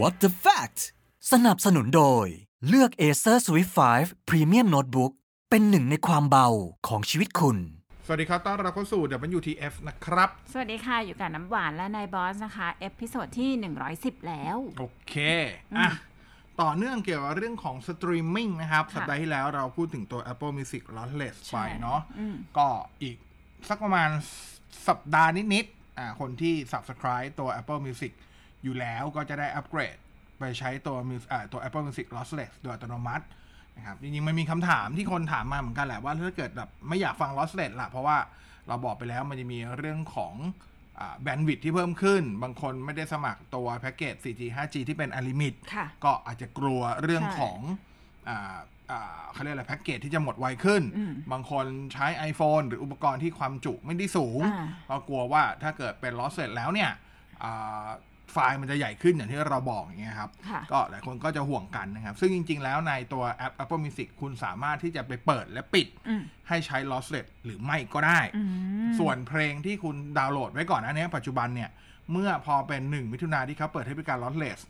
[0.00, 0.78] What the fact
[1.32, 2.26] สนับสนุนโดย
[2.68, 5.12] เลือก Acer Swift 5 Premium Notebook
[5.50, 6.48] เป็นหนึ่งในความเบา
[6.88, 7.56] ของชีวิตคุณ
[8.06, 9.02] สวัสดีครับ ต้อนรับเข้าสู่
[9.36, 13.50] WTF นะครับ สวัสดีค่ะ อยู่กับน้ำหวานและนายบอสนะคะ episode ที่
[13.90, 15.14] 110 แล้ว โอเค
[15.78, 15.88] อะ
[16.60, 22.68] ต่อเนื่องเกี่ยวกับเรื่องของสตรีมมิ่งนะครับค่ะสัปดาห์ที่แล้วเราพูดถึงตัว Apple Music Lossless ใช่ไปเนาะอืมก็
[23.02, 23.16] อีก
[23.68, 24.08] สักประมาณ
[24.88, 28.12] สัปดาห์นิดๆอ่าคนที่ Subscribe ตัว Apple Music
[28.64, 29.96] อยู่แล้วก็จะได้อัปเกรด
[30.38, 33.24] ไปใช้ตัว Mus- อ่าตัว Apple Music Lossless โดยอัตโนมัติ
[33.76, 38.16] นะครับจริงๆมันมีคำถามที่คนถามมาเหมือนกันแหละว่าถ้าเกิดแบบไม่อยากฟัง Lossless ละเพราะว่า
[38.68, 40.34] เราบอกไปแล้วมันจะมีเรื่องของ
[41.22, 47.58] แบนด์วิดที่เพิ่มขึ้น บางคนไม่ได้สมัครตัวแพ็กเกจ 4G 5G ที่เป็น Unlimit ค่ะก็อาจจะกลัวเรื่องใช่ของ
[48.28, 48.56] อ่า
[48.90, 56.90] อ่าเขาเรียกอะไรแพ็กเกจที่จะหมดไวขึ้นอืมบางคนใช้ iPhone หรืออุปกรณ์ที่ความจุไม่ได้สูงอ่าก็กลัวว่าถ้าเกิดเป็นลอสเสร็จแล้วเนี่ย
[57.42, 57.86] อ่า
[58.32, 68.42] ไฟล์มันจะใหญ่ขึ้นอย่างที่เราบอกอย่างเงี้ยครับค่ะก็หลายคนก็จะห่วงกันนะครับ ซึ่งจริง ๆ แล้วในตัวแอป Apple Music คุณสามารถที่จะไปเปิดและปิดอืมให้ใช้ lossless หรือไม่ก็ได้อื
[68.88, 71.70] มส่วนเพลงที่คุณดาวน์โหลดไว้ก่อนอันนี้ปัจจุบันเนี่ย
[72.12, 74.60] เมื่อพอเป็น1มิถุนาที่เขาเปิดให้บริการ lossless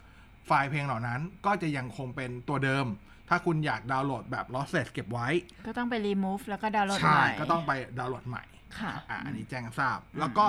[0.46, 2.86] ไฟล์เพลงเหล่านั้นก็จะยังคงเป็นตัวเดิม
[3.28, 5.28] ถ้าคุณอยากดาวน์โหลดแบบ lossless เก็บไว้
[5.66, 8.44] ก็ต้องไป remove แล้วก็ดาวน์โหลดใช่ใหม่ ก็ต้องไปดาวน์โหลดใหม่
[8.78, 10.46] ค่ะอะอันนี้แจ้งให้ทราบแล้วก็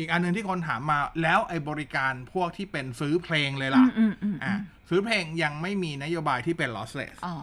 [0.00, 4.54] อีกอันหนึงที่คนถามมาแล้วไอ้บริการพวกที่เป็นซื้อเพลงเลยล่ะอืมอืมอืมอะ
[4.88, 7.34] ซื้อเพลงยังไม่มีนโยบายที่เป็น lossless อ๋อ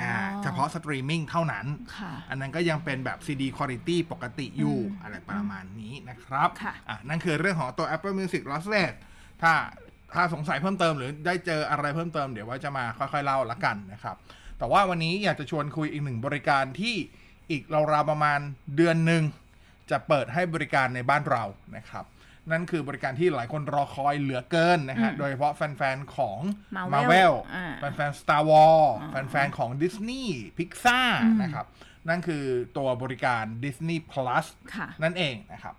[0.00, 1.66] อ่าเฉพาะสตรีมมิ่งเท่านั้น
[1.98, 8.92] ค่ะอันนั้นก็ยังเป็นแบบ CD Quality ปกติอยู่อืมอะไรประมาณนี้นะครับค่ะอะนั่นคือเรื่องของตัว Apple Music Lossless
[9.42, 9.52] ถ้า
[10.14, 14.16] ถ้าสงสัยเพิ่มเติมหรือได้เจออะไรเพิ่มเติมเดี๋ยวว่าจะมาค่อยๆเล่าละกันนะครับ
[14.58, 16.96] แต่ว่าวันนี้อยากจะชวนคุยอีกหนึ่งบริการที่
[17.50, 17.62] อีก
[17.92, 18.38] ราวๆประมาณ
[18.76, 19.22] เดือนหนึ่ง
[19.90, 21.44] จะเปิดให้บริการในบ้านเรา
[21.76, 22.04] นะครับ
[22.50, 26.38] นั่นคือบริการที่หลายคนรอคอยเหลือเกินนะฮะอืมโดยเฉพาะแฟนๆ ของ
[26.76, 30.26] Marvel Marvel อ่าแฟนๆ Star Wars อ่าแฟนๆ ของ Disney
[30.58, 31.66] Pixar อืมนะครับ
[32.08, 32.44] นั่นคือ
[32.76, 35.74] ตัวบริการ Disney Plus ค่ะนั่นเองนะครับ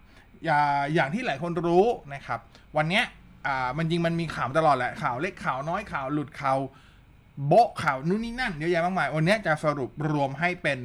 [0.45, 0.61] อย่า
[0.93, 2.39] อย่างที่หลายคนรู้นะครับ
[2.77, 3.03] วันเนี้ย
[3.47, 6.57] อ่ามันจริงมันมีข่าวตลอดแหละข่าวเล็กข่าวน้อยข่าวหลุดข่าว
[7.47, 10.79] โบะข่าวนู่นนี่นั่นเยอะแยะมากมาย วันเนี้ยจะสรุปรวมให้เป็น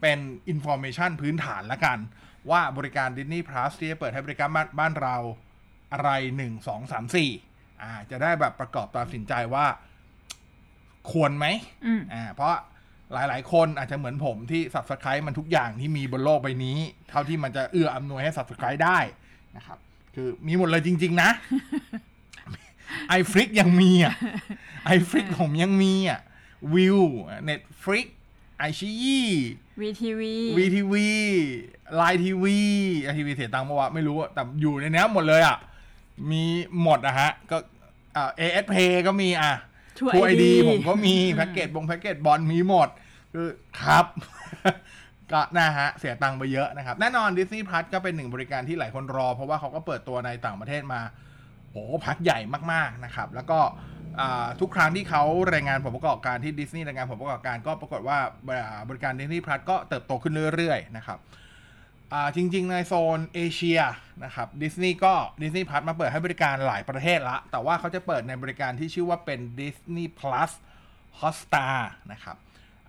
[0.00, 0.18] เป็น
[0.48, 1.98] อินโฟ a t ชันพื้นฐานละกัน
[2.50, 5.16] ว่าบริการ Disney Plus ที่จะเปิดให้บริการบ้านบ้านเรา
[5.92, 7.30] อะไรหนึ่งสองสามสี่
[7.82, 9.66] อ่า จะได้แบบประกอบตัดสินใจว่า
[11.10, 11.46] ควรไหม
[11.86, 12.54] อืมอ่า เพราะ
[13.12, 16.78] หลาย ๆ คนอาจจะเหมือนผมที่ subscribe มันทุกอย่างที่มีบนโลกใบนี้
[17.10, 18.98] เท่าที่มันจะเอื้ออำนวยให้ subscribe ได้
[19.56, 19.78] นะครับ
[20.14, 21.30] คือมีหมดเลยจริง ๆ นะ
[23.08, 24.14] ไอฟลิกยังมีอะ
[24.84, 26.20] ไอฟลิกผมยังมีอะ
[26.74, 26.98] วิว
[27.44, 28.06] เน็ตฟลิก
[28.58, 29.28] ไอชียี่
[29.80, 30.22] VTV
[30.58, 31.08] วีทีวี
[31.96, 32.58] ไลน์ทีวี
[33.02, 35.56] ไอทีวีเสียตังค์ปะวะไม่รู้อะแต่อยู่ในนี้หมดเลยอะ
[36.30, 36.44] มี
[36.82, 37.56] หมดอะฮะ ก็
[38.16, 38.74] อ่าเอเอสเพ
[39.06, 39.52] ก็มีอะ
[39.98, 42.88] True ทูไอ ID ดีผมก็มีแพ็กเกจบงแพ็กเกจบอลมีหมด
[43.32, 43.48] คือ
[43.80, 44.04] ครับ
[45.32, 51.00] ก็นะฮะ เสียตังค์ไปเยอะนะครับ แน่นอน Disney Plus ก็เป็นหนึ่งบริการที่หลายคนรอ เพราะว่าเขาก็เปิดตัวในต่างประเทศมา
[51.70, 52.38] โอ้พักใหญ่
[52.72, 53.93] มากๆนะครับ แล้วก็อ่า
[54.60, 58.18] ทุกครั้งที่เขารายงานผลประกอบการที่ดิสนีย์รายงานผลประกอบการก็ปรากฏว่า
[58.88, 61.18] บริการ Disney Plus ก็เติบโตขึ้นเรื่อยๆนะครับ
[62.36, 63.80] จริง ๆ ในโซนเอเชีย
[64.24, 70.50] นะครับดิสนีย์ก็ดิสนีย์พลัสมาเปิดให้บริการหลายประเทศละ แต่ว่าเขาจะเปิดในบริการที่ชื่อว่าเป็น Disney Plus
[71.20, 71.78] Hotstar
[72.12, 72.36] นะครับ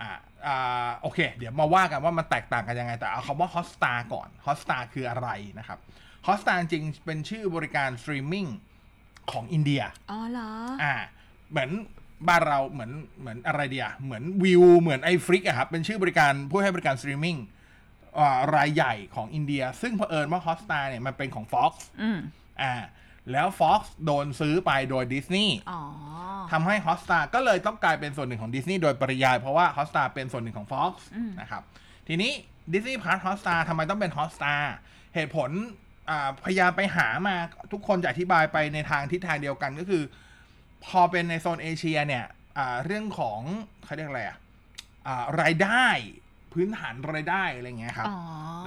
[0.02, 0.12] อ่า
[0.48, 5.80] อ่าโอเค เดี๋ยวมาว่ากันว่ามันแตกต่างกันยังไง แต่เอาคำว่า Hotstar ก่อน Hotstar คืออะไรนะครับ
[6.26, 8.48] Hotstar จริงเป็นชื่อบริการสตรีมมิ่ง
[9.32, 9.82] ของอินเดีย
[10.12, 10.50] อ๋อเหรอ
[10.84, 10.96] อ่า
[11.52, 11.72] เหมือน
[12.28, 17.38] บ้านเราเหมือนเหมือนอะไรเดียเหมือน Viu เหมือน iflix อะครับ เป็นชื่อบริการผู้ให้บริการสตรีมมิ่ง
[18.20, 21.72] อ่ารายใหญ่ของอินเดีย ซึ่งเผอิญว่า Hotstar เนี่ยมันเป็นของ Fox
[22.02, 22.20] อืม
[22.62, 22.74] อ่า
[23.32, 25.82] แล้ว Fox โดนซื้อไปโดยดิสนีย์อ๋อ
[26.52, 31.64] ทำให้ Hotstar ก็เลยต้องกลายเป็นส่วนหนึ่งของดิสนีย์โดยปริยาย เพราะว่า Hotstar เป็นส่วนหนึ่งของ Fox อืมนะครับ
[32.08, 32.32] ทีนี้
[32.74, 34.62] Disney Plus Hotstar ทำไมต้องเป็น Hotstar
[35.16, 35.85] เหตุผลอ่า
[36.44, 37.36] พยายามไปหามา
[37.72, 40.04] ทุกคนจะอธิบายไปในทางทิศทางเดียวกันก็คือ
[40.86, 42.26] พอเป็นในโซนเอเชียเนี่ย
[42.58, 43.40] อ่าเรื่องของ
[43.86, 44.38] เขาเรียกอะไรอะ
[45.08, 45.88] อ่ารายได้
[46.54, 48.18] พื้นฐานรายได้อะไรเงี้ยครับอ๋อ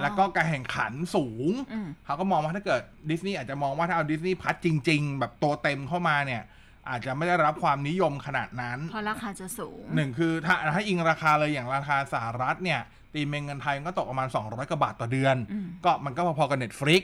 [0.01, 2.81] แล้วก็การแข่งขันสูงอืมเขาก็มองว่าถ้าเกิด
[3.11, 6.43] ดิสนีย์อาจจะมองว่าถ้าเอาดิสนีย์พัทจริง ๆ แบบตัวเต็มเข้ามาเนี่ย
[6.89, 12.79] อาจจะไม่ได้รับความนิยมขนาดนั้น เพราะราคาจะสูงหนึ่งคือถ้าถ้าอิงราคาเลยอย่างราคาสหรัฐเนี่ย
[13.13, 17.03] ตีเป็นเงินไทยก็ตกประมาณ 200กว่าบาทต่อเดือนอืมก็มันก็พอๆกับ Netflix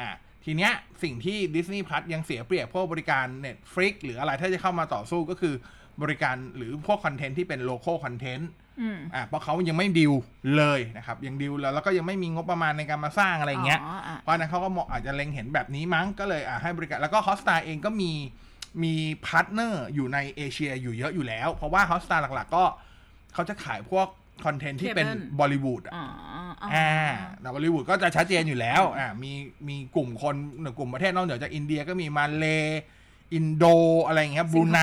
[0.00, 0.10] อ่า
[0.44, 0.72] ทีเนี้ย
[1.02, 5.54] สิ่งที่ Disney Plus ยังเสียเปรียบพวกบริการ Netflix หรืออะไรถ้าจะเข้ามาต่อสู้ก็คือ
[6.02, 8.50] บริการหรือพวกคอนเทนต์ที่เป็นโล c a l คอนเทนต์
[8.80, 10.12] อืมอ่าเพราะเขายังไม่ดิว
[10.56, 18.12] เลยนะครับยังดิวแล้วแล้วก็ยังไม่มีงบประมาณในการมาสร้างอะไรอย่างเงี้ยอ๋ออะเพราะฉะนั้นเขาก็มองอาจจะเล็งเห็นแบบนี้มั้งก็เลยอะให้บริการแล้วก็ฮอสตาเองก็มี
[18.82, 18.94] มี
[19.26, 22.64] partner อยู่ในเอเชียอยู่เยอะอยู่แล้ว เพราะว่า Hotstar หลักๆก็
[23.34, 24.08] เขาจะขายพวก
[24.44, 26.06] content ที่เป็น Cable บอลิวูดอะอ๋อ
[26.62, 26.90] อ๋ออ่า
[27.40, 29.32] แต่บอลิวูดก็จะชัดเจนอยู่แล้วอ่ามี
[29.68, 30.34] มีกลุ่มคน
[30.78, 32.46] กลุ่มประเทศนอกเหนือจากอินเดียก็มีมาเล
[33.34, 33.64] อินโด
[34.06, 34.80] อะไรอย่างเงี้ยบรูไน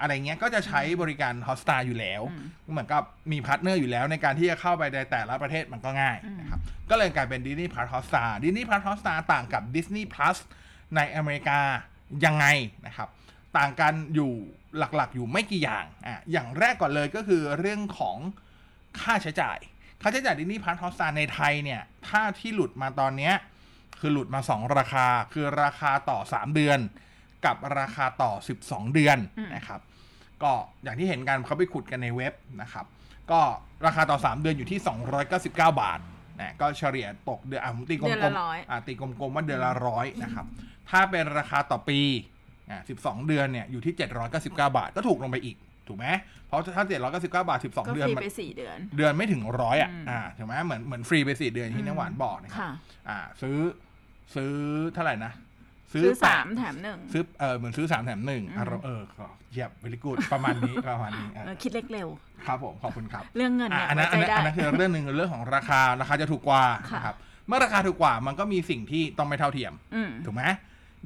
[0.00, 2.22] อะไรเงี้ยก็จะใช้บริการ Hotstar อยู่แล้ว
[2.70, 3.02] เหมือนกับ
[3.32, 6.60] มี partner อยู่แล้วในการที่จะเข้าไปในแต่ละประเทศมันก็ง่ายนะครับ
[6.90, 10.38] ก็เลยกลายเป็น Disney Plus Hotstar Disney Plus Hotstar ต่างกับ Disney Plus
[10.96, 11.60] ในอเมริกา
[12.24, 12.46] ยังไง
[12.86, 13.08] นะครับ
[13.58, 14.32] ต่างกันอยู่
[14.78, 18.16] หลักๆอยู่ไม่กี่อย่างอะอย่างแรกก่อนเลยก็คือเรื่องของ
[19.00, 19.58] ค่าใช้จ่าย
[20.00, 23.34] ค่าใช้จ่าย Disney Plus Hotstar ในไทยเนี่ย ถ้าที่หลุดมาตอนเนี้ย
[24.00, 26.78] คือหลุดมา 2 ราคา คือราคาต่อ 3 เดือน
[27.46, 28.32] กับราคาต่อ
[28.64, 29.18] 12 เดือน
[29.56, 29.80] นะครับ
[30.42, 30.52] ก็
[30.82, 32.86] อย่างที่เห็นกันเขาไปขุดกันในเว็บนะครับ
[33.30, 33.40] ก็
[33.86, 34.80] ราคาต่อ 3 เดือนอยู่ที่
[35.30, 36.00] 299 บาท
[36.40, 40.46] นะก็เฉลี่ยตกเดือนอะผมตีกลเดือนมละร้อยๆอะตีกลมๆว่าเดือนละร้อยนะครับ
[40.90, 42.00] ถ้าเป็นราคาต่อปี
[42.70, 45.56] อะ12 เดือนเนี่ยอยู่ที่ 799 บาทก็ถูกลงไปอีก
[45.88, 46.06] ถูกไหม
[46.46, 52.70] เพราะถ้า799บาทก็12ฟเดือนรีมันไปสี่เดือน เดือนไม่ถึงร้อยอะอืมอ่าถูกไหมเหมือนเหมือนฟรีไปสี่เดือนที่น้ำหวานบอกนะครับค่ะ
[53.08, 53.58] อ่า ซื้อ
[54.34, 54.52] ซื้อ
[54.94, 55.32] เท่าไหร่นะ
[55.92, 62.08] ซื้อแปดสามแถมหนึ่งซื้อเออเหมือนซื้อสามแถมหนึ่งอารมณ์เออขอเยียบวิลิกูดประมาณนี้ประมาณนี้เออเออคิดเล็กเร็ว
[62.46, 70.42] ครับผม ขอบคุณครับ เรื่องเงินอะเนี่ยอันนั้นไว้อันใจนั้นได้อันนั้นคือเรื่องหนึ่งเรื่องของราคาราคาจะถูกกว่าค่ะนะครับเมื่อราคาถูกกว่ามันก็มีสิ่งที่ต้องไม่เท่าเทียมอืมถูกไหม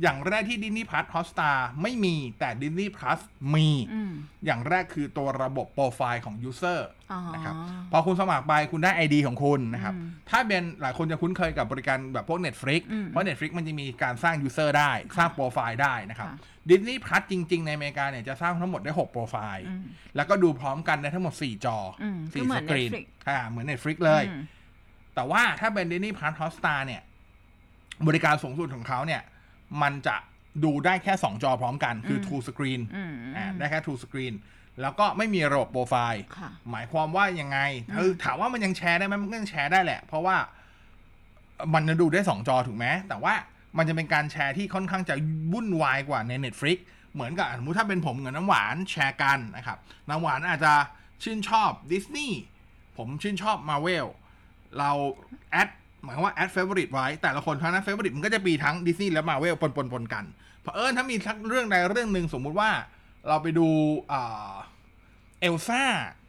[0.03, 1.51] อย่างแรกที่ดินนี่พ l ั s ฮอสตา
[1.83, 3.21] ไม่มีแต่ดินนี่พ l ั s
[3.55, 4.13] มีอืม
[4.47, 7.55] อย่างแรกคือตัวระบบโปรไฟล์ของ user อ๋อนะครับ
[7.93, 16.39] พอคุณสมัครไปคุณได้ ID ของคุณนะครับอืมถ้าเป็นหลายคนจะคุ้นเคยกับบริการแบบพวก Netflix อืมเพราะ Netflix มันจะมีการสร้าง user ได้ สร้างโปรไฟล์ได้นะครับค่ะ
[16.71, 19.83] ดิสนีย์พลัสจริง ๆ ในอเมริกาเนี่ยจะสร้างทั้งหมดได้ 6 โปรไฟล์อืม
[20.17, 24.43] แล้วก็ดูพร้อมกันได้ทั้งหมด 4 จออมก็สี่เหมืสอนกรีน Netflix อ่าเหมือน Netflix เลยอืม
[25.15, 27.03] แต่ว่าถ้าเป็น Disney Plus Hotstar เนี่ย
[28.07, 29.23] บริการสูงสุดของเขาเนี่ย
[29.83, 30.17] มันจะ
[30.65, 34.35] ดูได้แค่ 2 จอพร้อมกันคืออืม True Screen อืมอ่าได้แค่ True Screen
[34.81, 37.59] แล้วก็ไม่มีระบบโปรไฟล์ค่ะหมายความว่ายังไง
[37.97, 40.37] เออถามว่ามันยังแชร์ได้ไหมมันก็ยังแชร์ได้แหละ เพราะว่า
[41.75, 43.35] มันจะดูได้ 2 จอถูกไหมแต่ว่า
[43.79, 45.15] มันจะเป็นการแชร์ที่ค่อนข้างจะ
[45.53, 46.79] วุ่นวายกว่าใน Netflix
[47.15, 49.79] เหมือนกับสมมติถ้าเป็นผมกับน้ำหวานแชร์กันนะครับ
[50.09, 50.75] น้ำหวานอาจจะ
[51.23, 52.39] ชื่นชอบดิสนีย์
[52.97, 54.07] ผมชื่นชอบมาเวล
[54.79, 54.91] เรา
[55.51, 55.69] add
[56.07, 60.25] หมายว่า add favorite ไว้ แต่ละคนทั้งนั้น favorite มันก็จะมีทั้งดิสนีย์และมาเวลปนปนปนกัน
[60.63, 62.71] เพราะเอิญถ้ามีสักเรื่องใดเรื่องหนึ่งสมมุติว่า
[63.29, 63.69] เราไปดู
[65.41, 65.83] เอลซ่า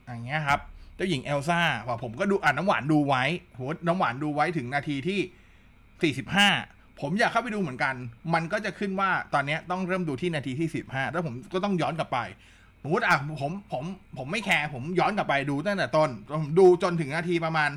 [0.06, 0.60] อย่างเงี้ยครับ
[0.96, 3.24] เจ้าหญิงเอลซ่าว่าผมก็ดูอ่านน้ำหวานดูไว้
[3.56, 6.14] โหน้ำหวานดูไว้ถึงนาทีที่
[6.64, 7.96] 45 ผมอยากเข้าไปดูเหมือนกัน
[8.34, 12.20] มันก็จะขึ้นว่าตอนนี้ต้องเริ่มดูที่นาทีที่15แล้วผมก็ต้องย้อนกลับไป
[12.84, 13.84] สมมติอะผมผม
[14.18, 16.10] ผมไม่แคร์ผมย้อนกลับไปดูตั้งแต่ต้น
[16.42, 17.70] ผมดูจนถึงนาทีประมาณ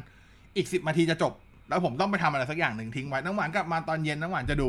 [0.57, 1.33] อีก 10นาทีจะจบ
[1.71, 4.69] แล้วผมต้องไปทำอะไรสักอย่างหนึ่งทิ้งไว้น้ำหวานกลับมาตอนเย็นน้ำหวานจะดู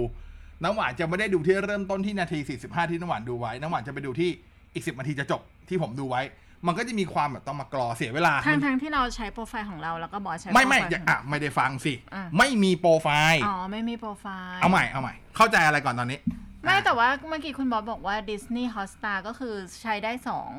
[0.63, 4.30] น้ำหวานจะไม่ได้ดูที่เริ่มต้นที่นาที 45 ที่น้ำหวานดูไว้ น้ำหวานจะไปดูที่
[4.74, 6.21] อีก 10นาทีจะจบที่ผมดูไว้
[6.68, 16.19] มันก็จะมีความแบบต้องมากรอเสียเวลาทางทางที่เราใช้โปรไฟล์ของเราแล้วก็บอสใช้ไม่ไม่โปรฟล์อย่าของอะไม่ได้ฟังสิอะไม่มีโปรไฟล์อ๋อไม่มีโปรไฟล์เอาใหม่เอาใหม่เข้าใจอะไรก่อนตอนนี้
[16.63, 20.51] ไม่อะแต่ว่าเมื่อกี้คุณบอสบอกว่า Disney Hotstar ก็คือใช้ได้สอง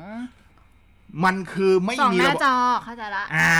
[1.25, 3.53] มันคือไม่สองมีหน้าระบบจอเข้าใจละอ่า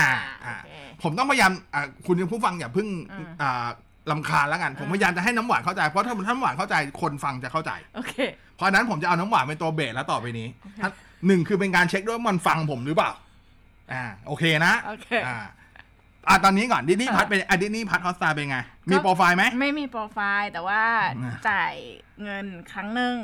[0.44, 0.72] โออ่าเค
[1.04, 3.66] ผมต้องพยายามอะคุณผู้ฟังอย่าเพิ่งอืม อ่า
[4.12, 8.13] ลำคาญแล้วกัน ผมพยายามจะให้น้ำหวานเข้าใจ เพราะถ้าน้ำหวานเข้าใจคนฟังจะเข้าใจ โอเค
[8.56, 10.48] เพราะฉะนั้นผมจะเอาน้ำหวานเป็นตัว base แล้วต่อไปนี้
[10.82, 10.89] ถ้า
[11.27, 13.12] หนึ่งคือเป็นการเช็คด้วยว่ามันฟังผมหรือเปล่า
[13.94, 15.38] อ่า โอเคนะโอเคอ่า
[16.27, 18.58] อ่าตอนนี้ก่อนดิสนีย์อะ Plus เป็นอะ Disney Plus Hotstar เป็นไง
[18.92, 20.82] มีโปรไฟล์ไหม ไม่มีโปรไฟล์แต่ว่า
[21.24, 21.74] อ่าจ่าย
[22.24, 23.16] เงินครั้งหนึ่ง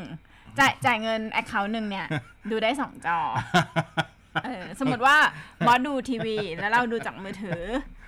[0.59, 2.07] จ่ายจ่ายเงิน account หนึ่งเนี่ย
[2.51, 4.18] ดูได้สองจอเออ
[4.79, 5.17] สมมติว่า
[5.67, 7.63] บอสดูทีวี แล้วเราดูจากมือถือ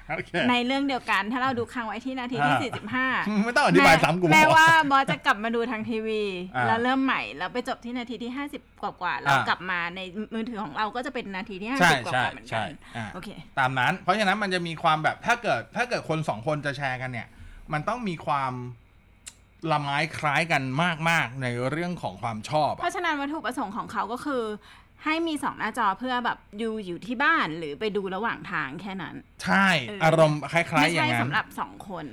[0.10, 6.22] โอเคในเรื่องเดียวกันถ้าเราดูค้างไว้ที่นาทีที่อ่า45 ไม่ต้องอธิบายซ้ำกูแม้บอกว่าบอสจะกลับมาดูทางทีวี
[6.56, 10.00] อ่าแล้วเริ่มใหม่แล้วไปจบที่นาทีที่ 50 กว่ากว่าๆแล้วอ่ากลับมาใน
[10.34, 17.28] มือถือของเราก็จะเป็นนาทีที่ใช่50 กว่าใช่ๆเหมือนใช่กันอ่าโอเคตามนั้น เพราะฉะนั้นมันจะมีความแบบถ้าเกิดถ้าเกิดคนสองคนจะแชร์กันเนี่ย
[17.74, 18.54] มันต้องมีความ
[19.72, 20.64] ละไม้คล้ายกัน
[21.10, 24.44] มาก ๆ ในเรื่องของความชอบ เพอะราะฉะนั้นวัตถุประสงค์ของเขาก็คือ
[25.06, 32.06] ให้มีสองหน้าจอเพื่อแบบดูอยู่ที่บ้านหรือไปดูระหว่างทางแค่นั้น ใช่เออออารมณ์คล้ายไม่ๆอย่าใช่งนั้นสำหรับสองคน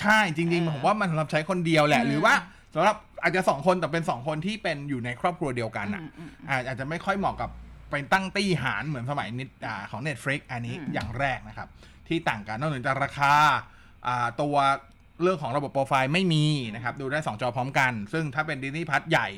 [0.00, 2.34] ใช่จริงเออๆผมว่ามันสำหรับใช้คนเดียวแหละอืมหรือว่า
[2.74, 7.50] สำหรับอาจจะสองคนแต่เป็นสองคนที่เป็นอยู่ในครอบครัวเดียวกันอะอืมอืมอาอาจจะไม่ค่อยเหมาะกับ
[7.90, 11.68] ไปตั้งตี้หารเหมือนสมัยนิดอ่าของ Netflix อันนี้อืมอย่างแรกนะครับ
[12.08, 13.32] ที่ต่างกันนอกจากราคา
[14.06, 14.56] อ่าตัว
[15.22, 19.28] เรื่องของระบบโปรไฟล์ไม่มีนะครับ ดูได้ 2 จอพร้อมกัน ซึ่งถ้าเป็นดิสนีย์พัทใหญ่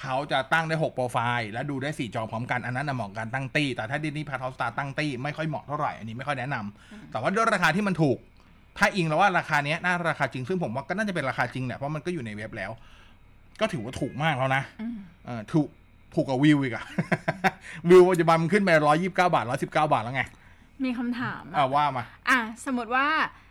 [0.00, 8.18] เขาจะตั้งได้ 6 โปรไฟล์และดูได้ 4 จอพร้อมกัน อันนั้นนะเหมาะกับการตั้งตี้ แต่ถ้าดิสนีย์พัทฮอสตาตั้งตี้ไม่ค่อยเหมาะเท่าไหร่ อันนี้ไม่ค่อยแนะนำแต่ว่าด้วยราคาที่มันถูก
[8.78, 12.70] ถ้าอิงแล้วว่าราคาเนี้ยน่าราคาจริง ซึ่งผมว่าก็น่าจะเป็นราคาจริงแหละเพราะมันก็อยู่ในเว็บแล้ว
[13.60, 14.96] ก็ถือว่าถูกมากแล้วนะอืม
[15.26, 15.68] เออถูก
[16.14, 16.84] ถูกกว่าวิวอีกอะ
[17.88, 20.22] วิวปัจจุบันมันขึ้นไปร้อยยี่สิบเก้าบาทร้อยสิบเก้าบาทแล้วไง
[20.84, 23.06] มีคำถามอ่าว่ามา อะสมมติว่า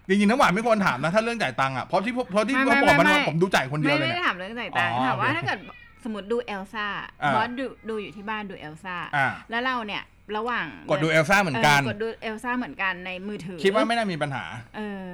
[0.07, 5.59] จริงๆน้ำหวานไม่ควรถามนะถ้าเรื่องจ่ายตังค์อะเพราะที่เพราะที่ไม่เขาไม่บอกมันไม่ว่าผมดูจ่ายคนเดียวไม่เลยไม่เนี่ได้ยถามเรื่องจ่ายตังค์อ๋อถามว่าโอเคถ้าเกิด
[6.05, 6.85] สมมติดูเอลซ่า
[7.23, 10.03] อ่าบอสดูดูอยู่ที่บ้านดูเอลซ่าอ่า แล้วเราเนี่ย
[10.37, 14.43] ระหว่างกดดูเอลซ่าเหมือนกัน กดดูเอลซ่าเหมือนกันในมือถือคิดว่าไม่น่ามีปัญหา
[14.77, 15.05] เออ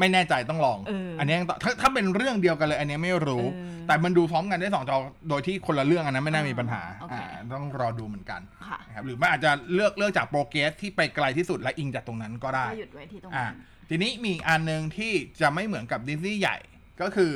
[0.00, 4.96] ไม่แน่ใจต้องลองเอออันนี้ยังต้องถ้าถ้าเป็นเรื่องเดียวกันเลย อันนี้ไม่รู้ เออแต่มันดูพร้อมกันได้สองจอ
[5.28, 16.56] โดยที่คนละเรื่องอันนั้นไม่น่ามีปัญหาโอเคอ่าต้องรอดูเหมือนกันค่ะนะครับหรือไม่อาจจะเลือกเลือกจาก progress ที่ไปไกลที่สุดและอิงจากตรงนั้นก็ได้ ก็หยุดไว้ที่ตรงอ่านั้น ทีนี้มีอีกอันหนึ่งที่จะไม่เหมือนกับดิสนีย์ใหญ่
[17.02, 17.30] ก็คือ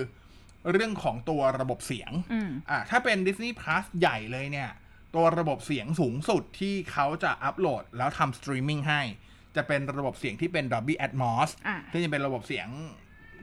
[0.73, 4.71] เรื่องของตัวระบบเสียงอืมอ่าถ้าเป็น Disney Plus ใหญ่เลยเนี่ย
[5.15, 9.01] ตัวระบบเสียงสูงสุดที่เขาจะอัปโหลดแล้วทำสตรีมมิ่งให้
[9.57, 12.69] จะเป็นระบบเสียงที่เป็น Dolby Atmos อ่าที่จะเป็นระบบเสียง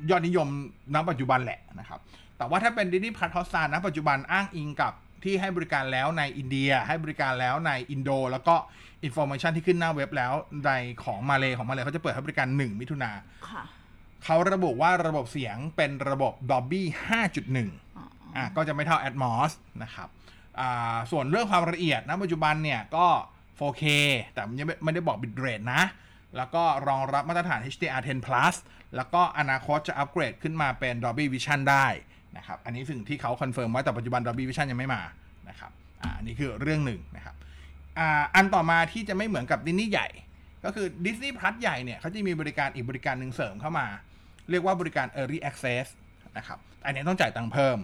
[0.10, 0.48] ยอดนิยม
[0.94, 2.00] ณปัจจุบันแหละนะครับ
[2.38, 4.94] แต่ว่าถ้าเป็น Disney Plus Hotstar ณปัจจุบันอ้างอิงกับ
[5.24, 8.56] ที่ให้บริการแล้วในอินเดีย ให้บริการแล้วในอินโด แล้วก็
[9.04, 10.34] information ที่ขึ้นหน้าเว็บแล้ว
[10.66, 10.72] ใน
[11.04, 13.12] ของมาเลของมาเลเขาจะเปิดให้บริการ 1 มิถุนา
[13.50, 13.64] ค่ะ
[14.24, 18.06] เขาระบุว่าระบบเสียงเป็นระบบ Dolby 5.1อ๋อ
[18.36, 19.52] อะก็จะไม่เท่า Atmos
[19.84, 20.08] นะครับ
[20.60, 23.08] อ่าส่วนเรื่องความละเอียดณปัจจุบันเนี่ยก็
[23.60, 23.84] 4K
[24.34, 25.84] แต่มันยังไม่ไม่ได้บอก bitrate นะ
[26.38, 28.56] แล้วก็รองรับมาตรฐาน HDR10 plus
[28.96, 31.88] แล้วก็อนาคตจะอัปเกรดขึ้นมาเป็น Dolby Vision ได้
[32.38, 35.02] นะครับอันนี้สิ่งที่เขาคอนเฟิร์มไว้แต่ปัจจุบัน Dolby Vision ยังไม่มา
[35.50, 35.72] นะครับ
[36.02, 37.36] อ่าอันนี้คือเรื่องหนึ่งนะครับ
[38.00, 40.08] อ่าอันต่อมาที่จะไม่เหมือนกับดิสนีย์ใหญ่
[40.66, 43.88] ก็คือ Disney Plus ใหญ่เนี่ยเขาจะมีบริการอีกบริการหนึ่งเสริมเข้ามา
[44.50, 45.86] เรียกว่าบริการ Early Access
[46.38, 47.78] นะครับอันนี้ต้องจ่ายตังค์เพิ่ม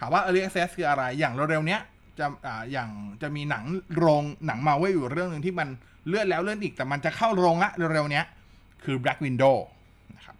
[0.00, 1.80] ถามว่า Early Access คืออะไรอย่างเร็วๆเนี้ย
[2.18, 2.90] จะอ่าอย่าง
[3.22, 3.64] จะมีหนัง
[3.96, 5.68] โรงหนังมาเวอยู่เรื่องหนึ่งที่มัน
[6.08, 8.24] เลื่อนแล้วเลื่อนอีกแต่มันจะเข้าโรงละเร็วๆเนี้ย
[8.84, 9.56] คือ Black Window
[10.16, 10.36] นะครับ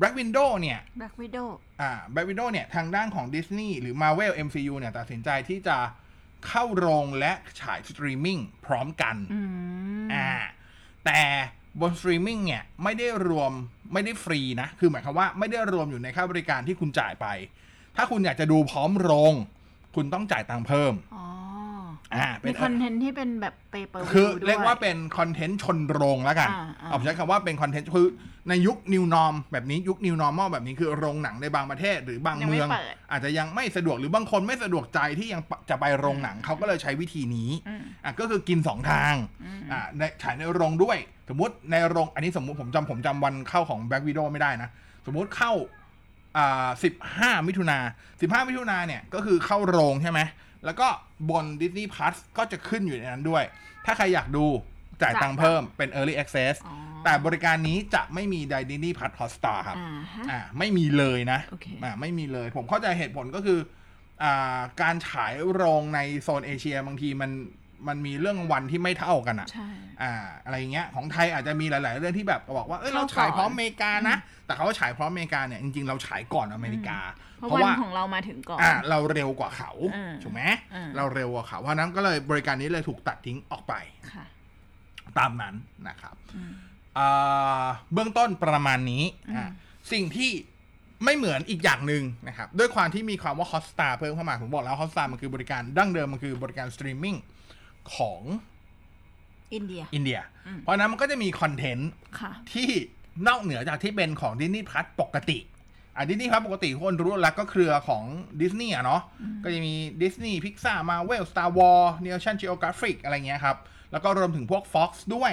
[0.00, 1.38] Black Window เนี่ย Black Widow
[1.80, 5.76] อ่า Black Widow เนี่ย ทางด้านของ Disney หรือ Marvel MCU เนี่ย ตัดสินใจที่จะ
[6.48, 9.40] เข้าโรงและฉายสตรีมมิ่งพร้อมกันอื
[10.04, 10.30] มอ่า
[11.06, 11.22] แต่
[11.80, 13.52] บนสตรีมมิ่งเนี่ยไม่ได้รวม
[13.92, 17.26] ไม่ได้ฟรีนะ คือหมายความว่าไม่ได้รวมอยู่ในค่าบริการที่คุณจ่ายไป
[17.96, 19.34] ถ้าคุณอยากจะดูพร้อมโรง
[19.96, 20.94] คุณต้องจ่ายตังค์เพิ่ม
[22.14, 28.08] อ๋ออ่าเป็มีนคอนเทนต์ที่เป็นแบบ pay per คือเรียกว่าเป็นคอนเทนต์ชนโรงแล้วกันอ่าอ่าเอาใช้คำว่าเป็นคอนเทนต์คือ
[28.48, 35.40] ในยุค New Norm แบบนี้ยุค New Normal แบบนี้คือโรงหนังในบางประเทศหรือบางยังไม่เมืองเปิดอาจจะยังไม่สะดวกหรือบางคนไม่สะดวกใจที่ยัง
[35.70, 39.14] จะไปโรงหนังเขาก็เลยใช้วิธีนี้อืมอะก็คือกินสองทาง
[39.44, 40.96] อืมอ่าในฉายในโรงด้วย
[41.28, 44.68] สมมติในโรงอันนี้สมมติผมจำผมจำวันเข้าของ Black Widow ไม่ได้นะ
[45.06, 45.52] สมมุติเข้า
[46.36, 47.78] อ่าสิบห้ามิถุนา
[48.20, 50.20] สิบห้ามิถุนาเนี่ยก็คือเข้าโรงใช่ไหม
[50.64, 50.86] แล้วก็
[51.30, 53.44] บน Disney Plus ก็จะขึ้นอยู่ในนั้นด้วย
[53.86, 54.46] ถ้าใครอยากดู
[55.02, 63.58] จ่ายตังค์เพิ่มเป็น Early Access อ๋อแต่บริการนี้จะไม่มีใน Disney Plus Hotstar ครับ อ่าฮะอ่าไม่มีเลยนะโอเคอ่า ไม่มีเลย ผมเข้าใจเหตุผลก็คือ
[64.22, 67.30] อ่า การฉายโรงในโซนเอเชียบางทีมัน
[67.88, 69.68] มันมีเรื่องวันที่ไม่เท่ากันอะใช่
[70.02, 70.12] อ่า
[70.44, 76.98] อะไรอย่างเงี้ย ของไทยอาจจะมีหลาย ๆ เรื่องที่แบบบอกว่า เอ้ยเข้าเราฉายพร้อมก่อนอเมริกานะ แต่เขาฉายพร้อมอเมริกาเนี่ย จริง ๆ เราฉายก่อนอเมริกา
[77.40, 80.42] เพราะวันของเรามาถึงก่อนอ่าเราเร็วกว่าเขาอืมถูกไหม
[80.74, 83.74] อืมเราเร็วกว่าเขาเพราะฉะนั้นก็เลยบริการนี้เลยถูกตัดทิ้งออกไป
[84.12, 84.24] ค่ะ
[85.18, 85.54] ตามนั้น
[85.88, 86.52] นะครับอืม
[86.98, 89.48] อ่าเบื้องต้นประมาณนี้อืมอะ
[89.92, 90.30] สิ่งที่
[91.04, 97.16] ไม่เหมือนอีกอย่างหนึ่งนะครับ ด้วยความที่มีความว่า Hotstar เพิ่มเข้ามา ผมบอกแล้ว Hotstar มันคือบริการดั้งเดิมมันคือบริการสตรีมมิ่ง
[97.96, 98.22] ของ
[99.54, 102.68] อินเดียอินเดียอืมเพราะฉะนั้นมันก็จะมีคอนเทนต์ค่ะที่
[103.28, 105.38] นอกเหนือจากที่เป็นของ Disney Plus ปกติ
[106.00, 108.04] อะ Disney Plus ปกติทุกคนรู้แล้วก็เครือของ
[108.40, 109.02] ดิสนีย์อะเนาะ
[109.44, 113.56] ก็จะมี Disney Pixar Marvel Star Wars National Geographic อะไรเงี้ยครับ
[113.92, 115.32] แล้วก็รวมถึงพวก Fox ด้วย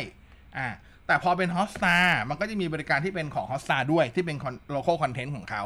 [0.58, 0.68] อ่า
[1.08, 4.38] แต่พอเป็น Hotstar มันก็จะมีบริการที่เป็นของ Hotstar ด้วยที่เป็น
[4.76, 5.64] local content ของเขา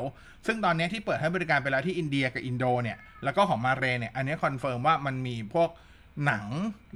[0.48, 5.70] ซึ่งตอนนี้ที่เปิดให้บริการไปแล้วที่อินเดียกับอินโดเนี่ย แล้วก็ของมาเลเนี่ย อันนี้คอนเฟิร์มว่ามันมีพวก
[6.26, 6.46] หนัง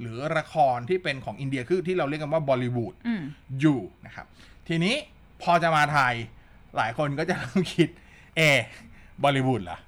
[0.00, 3.22] หรือละครที่เป็นของอินเดียคือที่เราเรียกกันว่าบอลลีวูดอืม
[3.60, 4.26] อยู่นะครับ
[4.68, 4.94] ทีนี้
[5.42, 6.14] พอจะมาไทย
[6.76, 7.88] หลายคนก็จะเริ่มคิด
[8.36, 8.40] เอ
[9.22, 9.78] บอลลีวูดเหรอ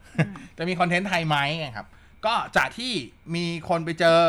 [0.59, 1.87] จะมีคอนเทนต์ไทยไหมนะครับ
[2.26, 2.92] ก็จากที่
[3.35, 4.21] มีคนไปเจอ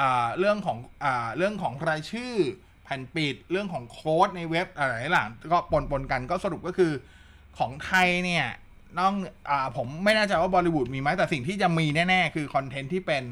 [0.00, 2.34] อ่าเรื่องของอ่าเรื่องของรายชื่อ
[2.84, 6.92] แผ่นปิดเรื่องของโค้ดในเว็บอะไรหลังก็ปนปนๆกันก็สรุปก็คือ
[7.58, 8.46] ของไทยเนี่ย
[8.98, 9.14] น้อง
[9.50, 13.24] อาผมไม่แน่ใจว่าบอลิวูดมีไหมแต่สิ่งที่จะมีแน่ ๆ คือคอนเทนต์ที่เป็น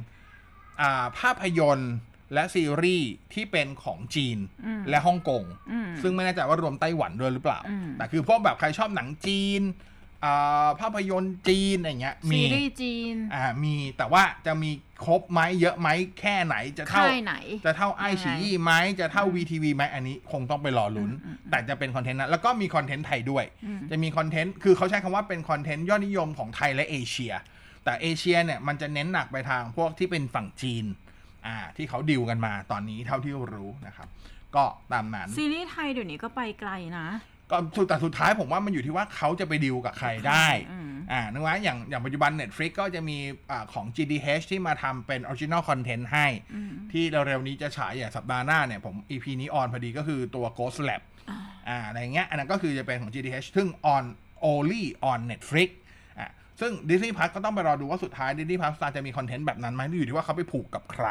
[0.81, 1.95] อ่าภาพยนตร์
[2.35, 9.62] และซีรีส์ที่เป็นของจีนอืมและฮ่องกงอืมซึ่งไม่แน่ใจว่ารวมไต้หวันด้วยหรือเปล่าอืมแต่คือพวกแบบใครชอบหนังจีน
[10.25, 14.71] อ่าภาพยนตร์จีนอะไรเงี้ยมีซีรีส์จีนอ่ามีแต่ว่าจะมี
[15.05, 15.88] ครบไหมเยอะไหม
[16.21, 27.33] แค่ไหนจะเท่าค่ายไหน จะเท่าไอยังไงฉียี่ไหมจะเท่า WeTV ไหมอันนี้คงต้องไปรอลุ้นอืมอืมแต่จะเป็นคอนเทนต์นั้นแล้วก็มีคอนเทนต์ไทยด้วยอืมจะมีคอนเทนต์คือเขาใช้คำว่าเป็นคอนเทนต์ยอดนิยมของไทยและเอเชีย
[27.85, 30.85] แต่เอเชียเนี่ยมันจะเน้นหนักไปทางพวกที่เป็นฝั่งจีน
[31.47, 34.09] อ่าที่เขาดิวกันมาตอนนี้เท่าที่รู้นะครับ
[34.57, 37.09] ก็ตามนั้นซีรีส์ไทยเดี๋ยวนี้ก็ไปไกลนะ
[37.51, 43.19] ก็สุดแต่สุดท้ายผมว่ามันอยู่ที่ว่าเขาจะไปดิวกับใครได้อืมอ่านึกว่าอย่างอย่างปัจจุบัน Netflix ก็จะมี
[43.51, 54.05] อ่าของ GDH ที่มาทำเป็น Original Content ให้อืมที่เร็วๆนี้จะฉายอย่างสัปดาห์หน้าเนี่ยผม EP นี้ออนพอดีก็คือตัว Ghost Lab อ่าอ่าอะไรเงี้ยอันนั้นก็คือจะเป็นของ GDH ซึ่ง on
[54.53, 55.71] only on Netflix
[56.55, 61.07] อะซึ่ง Disney Plus ก็ต้องไปรอดูว่าสุดท้าย Disney Plus จะมีคอนเทนต์แบบนั้นไหมอยู่ที่ว่าเขาไปผูกกับใคร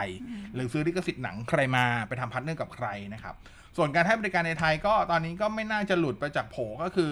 [0.55, 3.35] หรือซื้อลิขสิทธิ์หนังใครมาไปทำ partner กับใครนะครับ
[3.77, 7.11] ส่วนการให้บริการในไทยก็ตอนนี้ก็ไม่น่าจะหลุดไปจากโผก็คือ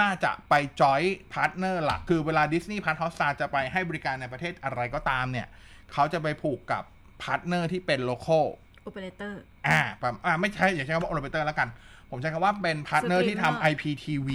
[0.00, 5.46] น่าจะไป join partner หลักคือเวลา Disney Plus Hotstar จะไปให้บริการในประเทศอะไรก็ตามเนี่ย
[5.92, 6.82] เขาจะไปผูกกับ
[7.22, 8.46] partner ที่เป็นโล c a l
[8.84, 11.68] operator อ่าประอ่าไม่ใช่อย่าใช้คำว่าโอเปอเรเตอร์แล้วกัน
[12.10, 14.28] ผมใช้คำว่าเป็น partner ที่ Streamer ทำ IPTV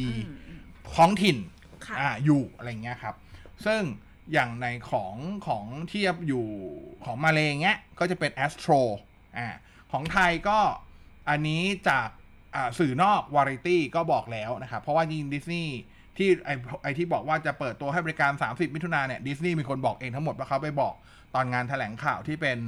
[0.96, 1.38] ท้องถิ่น
[1.86, 3.16] ค่ะอ่าอยู่อะไรเงี้ยครับ
[3.66, 3.82] ซึ่ง
[4.34, 5.16] อย่างในของ
[5.48, 6.48] ของเทียบอยู่
[7.06, 8.82] ของมาเลเงี้ยก็จะเป็น Astro
[9.38, 9.48] อ่า
[9.92, 10.60] ของไทยก็
[11.30, 12.10] อันนี้จาก
[12.80, 15.76] สื่อนอก Variety ก็บอกแล้วนะครับ เพราะว่าจริงดิสนีย์
[16.18, 16.50] ที่ไอ
[16.84, 20.94] ไอที่บอกว่าจะเปิดตัวให้บริการ 30 มิถุนาเนี่ยดิสนีย์มีคนบอกเองทั้งหมดว่าเขาไปบอก
[21.36, 22.60] ตอนงานแถลงข่าวที่เป็น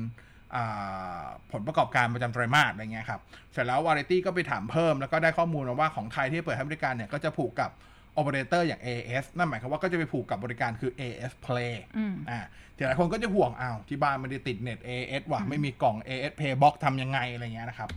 [1.51, 3.22] ผลประกอบการประจำไตรมาสอะไรเงี้ยครับ
[3.53, 7.72] เสร็จแล้ววาไรตี้ก็ไปถามเพิ่มแล้วก็ได้ข้อมูลมาว่าของไทยที่เปิดให้บริการเนี่ยก็จะผูกกับ
[8.18, 12.40] โอเปอเรเตอร์อย่าง AIS นั่นหมายความว่าก็จะไปผูกกับบริการคือ AIS Play อืมอ่า
[12.76, 17.90] แต่หลายคนก็จะห่วงอ้าวที่บ้านไม่ได้ติดเน็ต AIS ว่ะไม่มีกล่อง AIS Playbox ทำยังไงอะไรเงี้ยนะครับ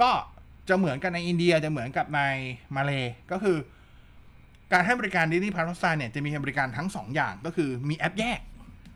[0.00, 0.10] ก็
[0.68, 2.20] จะเหมือนกันในอินเดียจะเหมือนกับใน
[2.76, 2.92] มาเล
[3.30, 3.56] ก็คือ
[4.72, 8.40] การให้บริการ Disney Plus เนี่ยจะมีให้บริการทั้ง 2 อย่างก็คือมีแอปแยก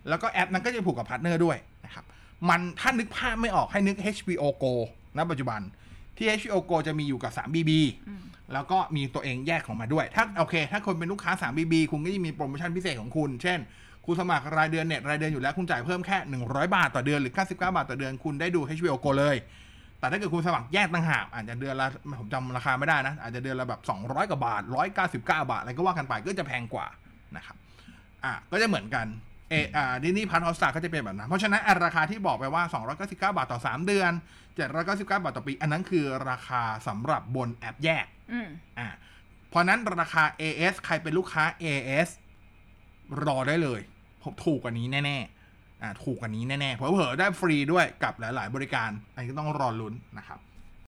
[0.09, 2.05] แล้วก็แอปนั้นก็จะผูกกับ partner ด้วยนะครับ
[2.49, 4.75] มันถ้านึกภาพไม่ออกให้นึก HBO Go
[5.17, 5.61] ณปัจจุบัน
[6.19, 7.71] ที่ HBO Go จะมีอยู่กับ 3BB
[8.53, 13.59] แล้วก็มีตัวเองแยกของมาด้วย ถ้าโอเค ถ้าคนเป็นลูกค้า 3BB คุณก็จะมีโปรโมชั่นพิเศษของคุณ เช่น
[14.07, 19.37] คุณสมัครรายเดือนเน็ตรายเดือนอยู่แล้วคุณจ่ายเพิ่มแค่ 100 บาทต่อเดือนหรือ 99 บาทต่อเดือนคุณได้ดู HBO Go เลย
[19.99, 21.87] แต่ถ้าเกิดคุณสมัครแยกต่างหากอาจจะเดือนละ
[22.21, 24.62] ผมจำราคาไม่ได้นะ อาจจะเดือนละแบบ200กว่าบาท
[25.03, 26.87] 199 บาทอะไรก็ว่ากันไปก็จะแพงกว่า
[27.37, 27.57] นะครับ
[28.25, 29.07] อะก็จะเหมือนกัน
[29.51, 32.63] เออ่าดินี่พัทฮอสตาก็จะเป็นแบบนั้น เพราะฉะนั้นอันราคาที่บอกไปว่า
[32.97, 34.13] 299 บาทต่อ 3 เดือน
[34.57, 38.89] 799 บาทต่อปี อันนั้นคือราคาสำหรับบนแอปแยกอืมอ่า
[39.49, 42.09] เพราะนั้นราคา AIS ใครเป็นลูกค้า AIS
[43.25, 43.81] รอได้เลย
[44.23, 50.39] ผมถูกกว่านี้แน่ๆอ่าถูกกว่านี้แน่ๆเผลอๆได้ฟรีด้วยกับหลาย ๆ บริการ อันนี้ก็ต้องรอลุ้นนะครับ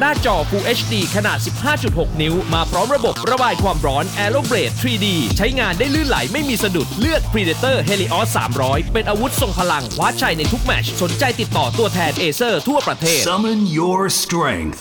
[0.00, 1.38] หน้าจอ Full HD ขนาด
[1.80, 5.06] 15.6 นิ้ว มาพร้อมระบบระบายความร้อน Aeroblade 3D
[5.36, 8.28] ใช้งานได้ลื่นไหลไม่มีสะดุดเลือก Predator Helios
[8.60, 14.80] 300 เป็นอาวุธทรงพลังคว้าชัยในทุกแมตช์สนใจติดต่อตัวแทนเอเซอร์ทั่วประเทศ Summon your strength.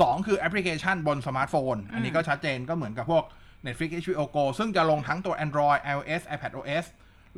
[0.00, 3.24] 2คือแอปพลิเคชันบนสมาร์ทโฟน อันนี้ก็ชัดเจนก็เหมือนกับพวก
[3.66, 6.84] Netflix HBO Go ซึ่งจะลงทั้งตัว Android iOS iPadOS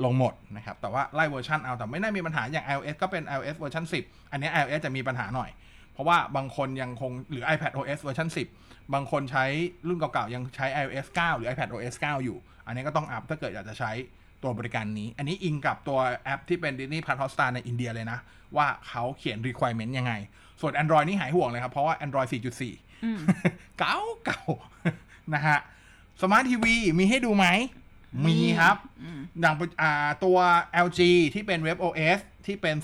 [0.04, 5.50] ลงหมดนะครับ แต่ว่าไล่เวอร์ชันเอา แต่ไม่น่ามีปัญหาอย่าง iOS ก็เป็น iOS เวอร์ชัน10 อันนี้ iOS จะมีปัญหาหน่อย
[5.94, 8.28] เพราะว่าบางคนยังคงหรือ iPadOS เวอร์ชัน
[8.58, 9.44] 10 บางคนใช้
[9.88, 13.92] รุ่นเก่าๆ ยังใช้ iOS 9 หรือ iPadOS 9 อยู่ อันนี้ก็ต้องอัพถ้าเกิดอยากจะใช้
[14.42, 18.18] ตัวบริการนี้ อันนี้อิงกับตัวแอปที่เป็น Disney Plus Hotstar ในอินเดียเลยนะ
[18.56, 20.12] ว่าเขาเขียน requirement ยังไง
[20.60, 22.28] ส่วน Android นี่หายห่วงเลยครับ เพราะว่า Android
[22.92, 24.42] 4.4 เก่าเก่า
[25.34, 25.58] นะฮะ
[26.22, 27.46] สมาร์ททีวีมีให้ดูไหม
[28.26, 28.76] มีครับ
[29.40, 30.38] อย่างอ่าตัว
[30.86, 31.00] LG
[31.34, 32.76] ที่เป็น WebOS ที่เป็น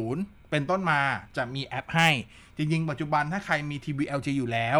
[0.00, 1.00] 4.0 เป็นต้นมา
[1.36, 2.08] จะมีแอปให้
[2.58, 4.78] จริงๆ ปัจจุบันถ้าใครมีทีวี LG อยู่แล้ว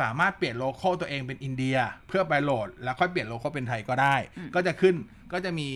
[0.00, 1.76] สามารถเปลี่ยน local ตัวเองเป็นอินเดีย
[2.08, 4.14] เพื่อไปโหลด แล้วค่อยเปลี่ยน local เป็นไทยก็ได้
[4.54, 4.94] ก็จะขึ้น
[5.32, 5.68] ก็จะมี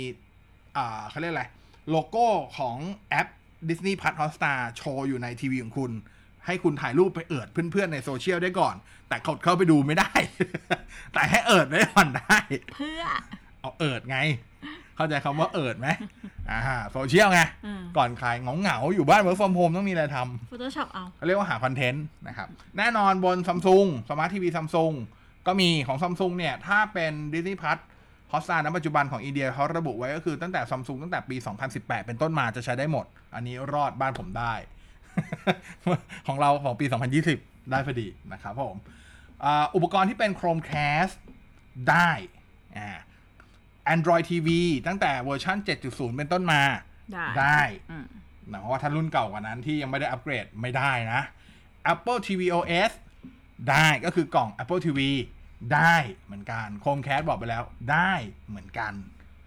[0.76, 1.44] อ่าเขาเรียกอะไร
[1.90, 2.26] โลโก้
[2.59, 2.76] ของ
[3.11, 3.29] แอป
[3.68, 5.92] Disney Plus Hotstar โชว์อยู่ในทีวีของคุณ
[6.46, 8.74] ให้คุณถ่ายรูปไปเอิดเพื่อนๆในโซเชียลได้ก่อน
[9.09, 10.11] แต่กดเข้าไปดูไม่ได้
[11.12, 12.38] แต่ให้เอิดไว้ก่อนได้
[12.74, 13.03] เพื่อ
[13.61, 14.18] เอาเอิดไง
[14.96, 15.88] เข้าใจคำว่าเอิดไหม
[16.51, 16.61] อ่า
[16.93, 24.93] โซเชียลไงอืมก่อนขายเหงาๆอยู่บ้าน work from home ต้องมีอะไรทำ Photoshop เอา เขาเรียกว่าหาคอนเทนต์นะครับ แน่นอนบนซัมซุงสมาร์ททีวีซัมซุง
[25.47, 31.37] ก็มีของซัมซุงเนี่ย ถ้าเป็น Disney Plus Hotstar ณปัจจุบันของอินเดียเขาระบุไว้ก็คือตั้งแต่ซัมซุงตั้งแต่ปี
[31.71, 34.55] 2018 เป็นต้นมาจะใช้ได้หมด อันนี้รอดบ้านผมได้
[36.27, 36.87] ของเราของปี
[37.29, 38.77] 2020 ได้พอดีนะครับผม
[39.45, 41.15] อ่าอุปกรณ์ที่เป็น Chromecast
[41.91, 42.11] ได้
[42.77, 42.89] อ่า
[43.94, 44.48] Android TV
[44.87, 46.62] ตั้งแต่เวอร์ชัน7.0 เป็นต้นมา
[47.12, 48.07] ได้ได้อืม
[48.50, 51.22] นะเพราะว่าถ้ารุ่นเก่ากว่านั้นที่ยังไม่ได้อัปเกรดไม่ได้นะ
[51.92, 52.92] Apple TV OS
[53.70, 55.00] ได้ก็คือกล่อง Apple TV
[55.74, 58.12] ได้เหมือนกัน Chromecast บอกไปแล้วได้
[58.48, 58.92] เหมือนกัน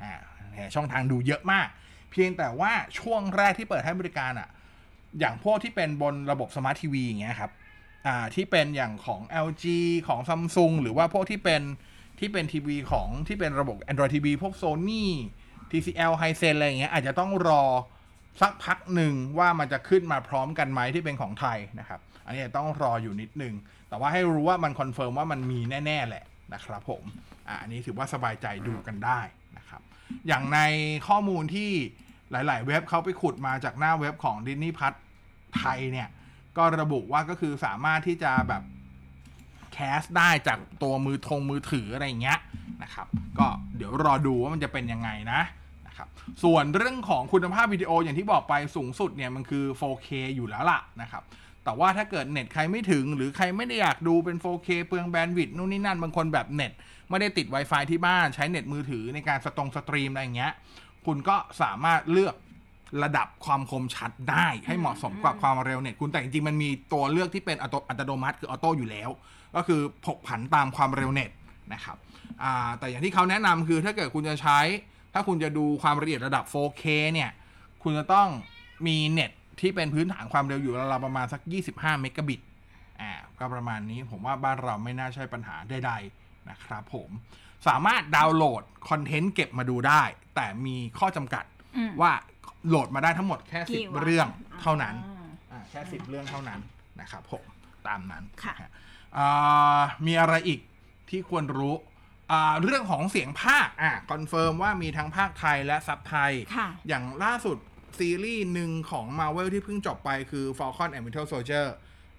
[0.03, 0.13] อ่า
[0.51, 1.67] เนี่ยช่องทางดูเยอะมาก
[2.12, 4.49] เพียงแต่ว่าช่วงแรกที่เปิดให้บริการอะ
[5.19, 7.51] อย่างพวกที่เป็นบนระบบสมาร์ททีวีอย่างเงี้ยครับ
[8.08, 9.65] อ่าที่เป็นอย่างของ LG
[10.08, 11.62] ของ Samsung หรือว่าพวกที่เป็น
[12.19, 15.06] ที่เป็นทีวีของที่เป็นระบบ Android TV พวก Sony
[15.71, 17.63] TCL Hisense อะไรอย่างเงี้ยอาจจะต้องรอ
[18.41, 23.54] สักพักหนึ่งว่ามันจะขึ้นมาพร้อมกันไหมที่เป็นของไทยนะครับ อันนี้ต้องรออยู่นิดนึง
[23.89, 27.04] แต่ว่าให้รู้ว่ามันคอนเฟิร์มว่ามันมีแน่ ๆ แหละนะครับผม
[27.47, 29.19] อ่าอันนี้ถือว่าสบายใจดูกันได้
[29.58, 29.82] นะครับ
[30.28, 30.60] อย่างใน
[31.08, 31.71] ข้อมูลที่
[32.32, 34.93] หลาย ๆ เว็บเขาไปขุดมาจากหน้าเว็บของ Disney Plus
[35.58, 36.10] ไทยเนี่ย
[36.58, 38.63] ก็ระบุว่าก็คือสามารถที่จะแบบ
[39.73, 42.39] cast ได้จากตัวมือทงมือถืออะไรเงี้ย
[42.83, 43.07] นะครับ
[43.39, 45.41] ก็เดี๋ยวรอดูว่ามันจะเป็นยังไงนะ
[45.88, 46.07] นะครับ
[46.43, 51.23] ส่วนเรื่องของคุณภาพวิดีโออย่างที่บอกไปสูงสุดเนี่ยมันคือ 4K อยู่แล้วล่ะนะครับ
[51.63, 56.71] แต่ว่าถ้าเกิดเน็ตใครไม่ถึง หรือใครไม่ได้อยากดูเป็น 4K เปลือง bandwidth นู่นนี่นั่น บางคนแบบเน็ต
[57.09, 60.53] ไม่ได้ติด Wi-Fi ที่บ้าน ใช้เน็ตมือถือในการสตรงสตรีมอะไรอย่างเงี้ย
[61.05, 62.36] คุณก็สามารถเลือก
[63.03, 69.10] ระดับความคมชัดได้ให้เหมาะสมกับความเร็วเน็ตคุณแต่จริงๆมันมีตัวเลือกที่เป็นอัตโนอัตโนมัติคือ auto อยู่แล้ว
[69.56, 71.32] ก็คือผกผันตามความเร็วเน็ต
[71.73, 71.97] นะครับ
[72.43, 74.60] อ่าแต่อย่างที่เขาแนะนำคือถ้าเกิดคุณจะใช้
[75.13, 77.32] ถ้าคุณจะดูความละเอียดระดับ 4K เนี่ย
[77.84, 78.27] คุณจะต้อง
[78.88, 82.41] มีเน็ตที่เป็นพื้นฐานความเร็วอยู่ราวๆประมาณสัก 25 เมกะบิต
[83.01, 87.10] อ่าก็ประมาณนี้ผมว่าบ้านเราไม่น่าใช่ปัญหาใดๆนะครับผม
[87.67, 90.03] สามารถดาวน์โหลดคอนเทนต์เก็บมาดูได้
[90.36, 91.43] แต่มีข้อจำกัด
[91.77, 92.12] อืมว่า
[92.69, 94.28] โหลดมาได้ทั้งหมดแค่กี่10วันเรื่อง
[94.62, 96.60] เท่านั้นอ๋ออ่าแค่10เรื่องเท่านั้น
[97.02, 97.43] นะครับผม
[97.88, 98.63] ตามนั้นค่ะนฮ
[99.17, 100.60] อ่ามีอะไรอีก
[101.10, 101.76] ที่ควรรู้
[102.32, 107.58] อ่าเรื่องของเสียงพากย์อ่าคอนเฟิร์มว่ามีทั้งพากย์ไทยและซับไทยค่ะอย่างล่าสุด
[107.99, 111.67] ซีรีส์หนึ่งของ Marvel ที่เพิ่งจบไปคือ Falcon and Winter Soldier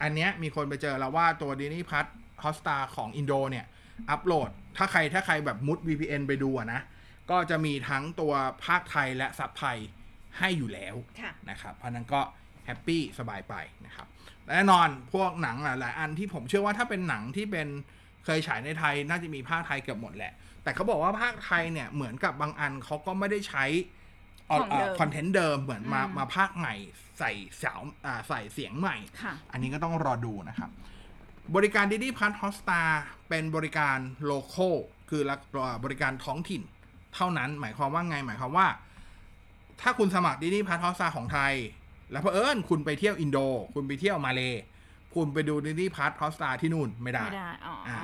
[0.02, 3.66] อันเนี้ยมีคนไปเจอแล้วว่าตัว Disney Plus Hotstar ของอินโดเนี่ย
[4.10, 6.80] อัปโหลด ถ้าใครถ้าใครแบบมุด VPN ไปดูอะนะ
[7.30, 8.32] ก็จะมีทั้งตัว
[8.66, 9.78] พากย์ไทยและซับไทย
[10.38, 12.20] ให้อยู่แล้วค่ะนะครับเพราะฉะนั้นก็
[12.66, 13.54] แฮปปี้สบายไป
[13.86, 14.06] นะครับ
[14.44, 17.68] และแน่นอนพวกหนังหลาย ๆ อันที่ผมเชื่อว่าถ้าเป็นหนังที่เป็น
[18.24, 23.64] เคยฉายในไทยน่าจะมีพากย์ไทยเกือบหมดแหละ แต่เขาบอกว่าพากย์ไทยเนี่ยเหมือนกับบางอันเขาก็ไม่ได้ใช้
[24.50, 26.74] ของเดิมคอนเทนต์เดิมเหมือนมาอืมมาพากย์ใหม่
[27.18, 30.70] ใส่เสียงอ่าใส่เสียงใหม่ค่ะอันนี้ก็ต้องรอดูนะครับ
[31.56, 32.82] บริการ Disney Plus Hotstar
[33.28, 34.68] เป็นบริการ local
[35.10, 35.40] คือรัก
[35.84, 36.62] บริการท้องถิ่น
[37.14, 38.66] เท่านั้นหมายความว่าไงหมายความว่า
[39.80, 41.54] ถ้าคุณสมัคร Disney Plus Hotstar ของไทย
[42.10, 43.38] แล้วเพอเอิญคุณไปเที่ยวอินโด
[43.74, 44.42] คุณไปเที่ยวมาเล
[45.14, 47.98] คุณไปดูดิดี้พัทฮอสตาที่นู่นไม่ได้ไม่ได้อ๋อออ่า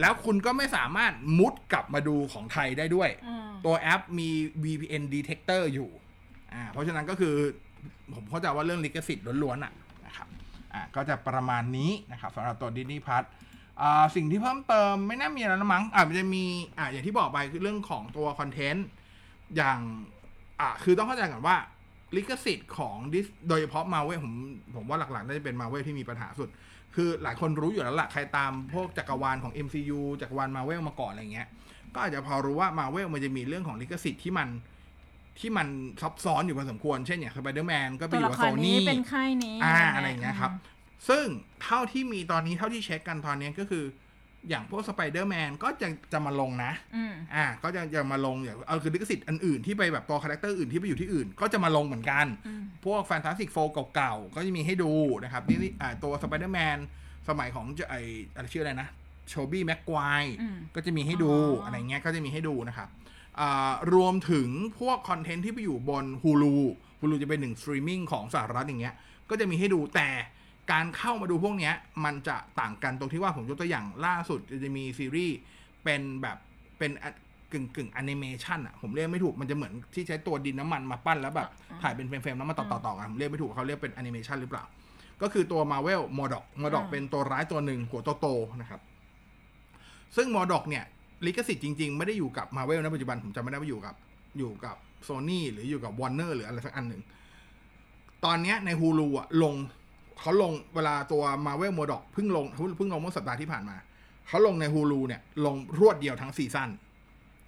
[0.00, 4.28] แล้วคุณก็ไม่สามารถมุดกลับมาดูของไทยได้ด้วยอืมตัวแอปมี
[4.64, 5.90] VPN detector อยู่
[6.52, 7.34] อ่าเพราะฉะนั้นก็คือ
[8.14, 9.72] ผมเข้าใจว่าเรื่องลิขสิทธิ์ล้วนๆอะ
[10.06, 10.28] นะครับ
[10.74, 13.24] อ่าก็จะประมาณนี้นะครับสำหรับตัวดิ n นี y พัท
[13.80, 16.44] อ่าสิ่งที่เพิ่มเติมไม่น่ามีอะไรแล้วมั้งอ่ามันจะมี
[16.78, 18.86] อ่าอย่างที่บอกไปคือเรื่องของตัวคอนเทนต์
[19.56, 19.80] อย่าง
[20.60, 21.56] อ่าคือต้องเข้าใจก่อนว่า
[22.16, 24.34] ลิขสิทธิ์ของดิสโดยเฉพาะมาเวลผม
[24.76, 26.48] ผมว่าหลักๆน่าจะเป็นมาเวลที่มีปัญหาสุด
[26.94, 31.48] คือหลายคนรู้อยู่แล้วล่ะใครตามพวกจักรวาลของ MCU จักรวาลมาเวลมาก่อนอะไรเงี้ย
[31.94, 34.48] ก็อาจจะพอรู้ว่ามาเวลมันจะมีเรื่องของลิขสิทธิ์ที่มัน
[35.38, 35.68] ที่มัน
[36.02, 40.52] ซับซ้อนอยู่พอสมควร เช่นอย่างสไปเดอร์แมนก็ไปตัอวยู่ละกับคโซรนี้นี่เป็นค่ายนี้อ่าอะไรอย่างเงี้ยครับ
[41.08, 41.26] ซึ่ง
[41.64, 43.84] เท่าที่มีตอนนี้เท่าที่เช็คกันตอนนี้ก็คือ
[44.48, 53.56] อย่างพวกสไปเดอร์แมนก็จะจะมาลงนะอืมอ่า ก็จะจะมาลงอย่างเอาคือลิขสิทธิ์อันอื่นที่ไปแบบตัวคาแรคเตอร์อื่นที่ไปอยู่ที่อื่น ก็จะมาลงเหมือนกันอืมพวก Fantastic Four
[53.94, 54.92] เก่าๆ ก็จะมีให้ดู
[55.24, 56.78] นะครับนี่นี่อ่าตัวสไปเดอร์แมน
[57.28, 57.96] สมัยของจะไอ
[58.34, 58.88] อะไรชื่ออะไรนะ
[59.28, 62.88] Tobey Maguire อืมก็จะมีให้ดูอ๋อออะไรเงี้ยก็จะมีให้ดูนะครับ
[63.40, 66.54] อ่ารวมถึงพวกคอนเทนต์ที่ไปอยู่บน Hulu
[67.00, 68.94] Hulu จะเป็นหนึ่งสตรีมมิ่งของสหรัฐอย่างเงี้ย
[69.30, 70.08] ก็จะมีให้ดูแต่
[70.72, 71.74] การเข้ามาดูพวกเนี้ย
[72.04, 75.36] มันจะต่างกันตรงที่ว่าผมยกตัวอย่างล่าสุดจะมีซีรีส์
[75.84, 76.36] เป็นแบบ
[76.78, 77.12] เป็นอะ
[77.52, 81.48] กึ่งกึ่งแอนิเมชันอะผมเรียกไม่ถูกมันจะเหมือนที่ใช้ตัวดินน้ำมันมาปั้นแล้วแบบ
[81.82, 84.64] ถ่ายเป็นเฟรมๆแล้วมาต่อๆต่อกันผมเรียกไม่ถูกเขาเรียกเป็นแอนิเมชันหรือเปล่า
[85.22, 88.80] ก็คือตัว Marvel m o d o k m o d o k อ่าเป็นตัวร้ายตัวหนึ่งหัวโตๆนะครับ
[90.16, 90.84] ซึ่ง m o d o k เนี่ย
[91.26, 93.94] ลิขสิทธิ์จริงๆ ไม่ได้อยู่กับ Marvel นะปัจจุบันผมจำไม่ได้ว่าอยู่กับ
[94.38, 94.76] อยู่กับ
[95.08, 97.02] Sony หรืออยู่กับ Warner หรืออะไรสักอันหนึ่ง
[98.24, 99.54] ตอนเนี้ยใน Hulu อะลง
[100.20, 102.44] เขาลงเวลาตัว Marvel m o d o k เพิ่งลง
[102.76, 103.76] เพิ่งลงเมื่อสัปดาห์ที่ผ่านมา
[104.28, 106.70] เขาลงใน Hulu เนี่ย ลงรวดเดียวทั้งซีซั่น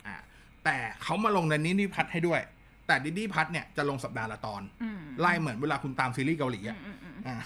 [0.06, 0.16] อ่า
[0.64, 2.40] แต่เขามาลงในนิดิพัทให้ด้วย
[2.86, 7.36] แต่ดิดิพัทเนี่ยจะลงสัปดาห์ละตอนอืมไล่เหมือนเวลาคุณตามซีรีส์เกาหลีอือะมอืมอืมอ่า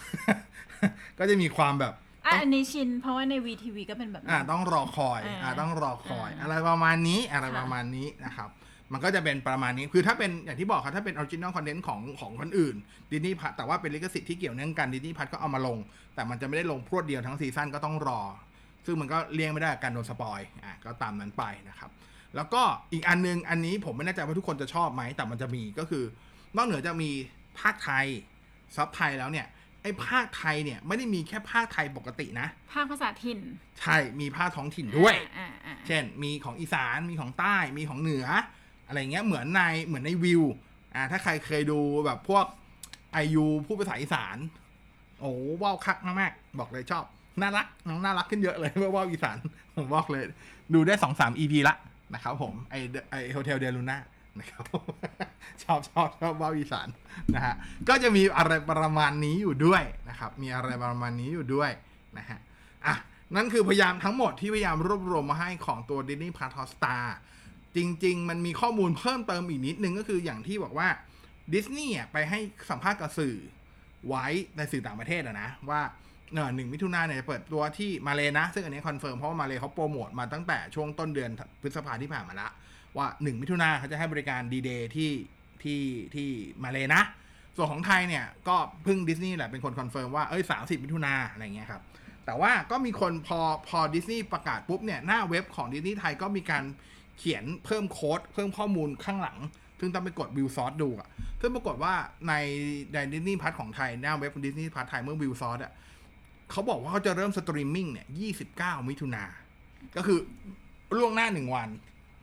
[1.18, 1.92] ก็จะมีความแบบ
[2.26, 8.48] อะอันนี้ชิน เพราะว่าในวีทีวีก็เป็นแบบอ่านั้นต้องรอคอยอ่าอ่าต้องรอคอยอ่าอะไรประมาณนี้อะไรค่ะประมาณนี้นะครับ
[8.92, 12.76] มันก็จะเป็นประมาณนี้ คือถ้าเป็นอย่างที่บอกครับถ้าเป็น original content ของของคนอื่น
[13.10, 15.78] Disney Plus แต่ว่าเป็นลิขสิทธิ์ที่เกี่ยวเนื่องกัน Disney Plus ก็เอามาลง
[16.14, 18.20] แต่มันจะไม่ได้ลงพรวดเดียวทั้งซีซั่นก็ต้องรอ
[18.86, 21.90] ซึ่งมันก็เลี่ยงไม่ได้กับการโดนสปอยอะก็ตามนั้นไปนะครับ
[22.36, 26.04] แล้วก็อีกอันนึงอันนี้ผมไม่แน่ใจว่าทุกคนจะชอบไหมแต่มันจะมีก็คือ
[26.56, 27.10] นอกเหนือจะมี
[27.60, 28.06] ภาคไทย
[28.76, 29.46] ซับไทยแล้วเนี่ย
[29.82, 33.38] ไอ้ภาคไทยเนี่ยไม่ได้มีแค่ภาคไทยปกตินะ ภาคภาษาถิ่น
[33.80, 38.26] ใช่ มีภาคท้องถิ่นด้วยอ่าอ่าเช่น มีของอีสาน มีของใต้ มีของเหนือ
[38.90, 40.42] อะไรเงี้ยเหมือนในเหมือนในวิว
[40.94, 42.44] อ่าถ้าใครเคยดูแบบพวก
[43.12, 44.36] ไอยูพูดภาษาอีสาน
[45.20, 45.30] โอ้
[45.62, 47.04] ว้าวคักมากๆบอกเลยชอบ
[47.40, 49.36] น่ารักน้องน่ารักขึ้นเยอะเลยเมื่อว่าวอีสาน
[49.74, 50.24] ผมบอกเลย
[50.74, 51.74] ดูได้สองสาม EP ละ
[52.14, 52.74] นะครับผมไอ
[53.10, 53.98] ไอโฮเทลเดลูน่า
[54.38, 54.62] นะครับ
[55.62, 56.88] ชอบชอบชอบว่าวอีสาน
[57.34, 57.54] นะฮะ
[57.88, 61.70] ก็จะมีอะไรประมาณนี้อยู่ด้วยนะครับ มีอะไรประมาณนี้อยู่ด้วย
[62.18, 62.38] นะฮะ
[62.86, 62.94] อะ
[63.36, 67.04] นั่นคือพยายามทั้งหมดที่พยายามรวบรวมมาให้ของตัว Disney Plus Hotstar
[67.76, 70.88] จริง ๆ มันมีข้อมูลเพิ่มเติมอีกนิดนึงก็คืออย่างที่บอกว่า
[71.52, 72.38] ดิสนีย์ไปให้
[72.70, 73.36] สัมภาษณ์กับสื่อ
[74.08, 75.80] ไว้ในสื่อต่างประเทศอะนะ ว่า
[76.32, 81.30] เนอหนึ่งมิถุนาเนี่ยจะเปิดตัวที่มาเลยนะ ซึ่งอันนี้คอนเฟิร์มเพราะว่ามาเลเขาโปรโมทมาตั้งแต่ช่วงต้นเดือน
[81.62, 82.48] พฤษภาที่ผ่านมาละ
[82.96, 85.12] ว่า 1 มิถุนาเขาจะให้บริการดีเดย์ที่
[85.62, 85.82] ที่
[86.14, 86.28] ที่
[86.62, 87.02] มาเลยนะ
[87.56, 91.82] ส่วนของไทยเนี่ย ก็เพิ่งดิสนีย์แหละเป็นคนคอนเฟิร์มว่าเอ้ย30มิถุนาอะไรเงี้ยครับ
[92.24, 96.64] แต่ว่าก็มีคนพอพอดิสนีย์ประกาศปุ๊บเนี่ย หน้าเว็บของดิสนีย์ไทยก็มีการ
[97.20, 99.38] เขียนเพิ่มโค้ดเพิ่มข้อมูลข้างหลัง
[99.80, 101.08] ซึ่งต้องไปกดวิวซอสดูอะ
[101.40, 101.94] ซึ่งปรากฏว่า
[102.28, 102.34] ใน
[102.92, 105.72] ใน Disney Plus ของไทย หน้าเว็บ Disney Plus ไทยเมื่อ view source อะ
[106.50, 108.06] เขาบอกว่าเขาจะเริ่มสตรีมมิ่งเนี่ย
[108.46, 109.24] 29มิถุนา
[109.96, 110.18] ก็คือ
[110.96, 111.68] ล่วงหน้าหนึ่งวัน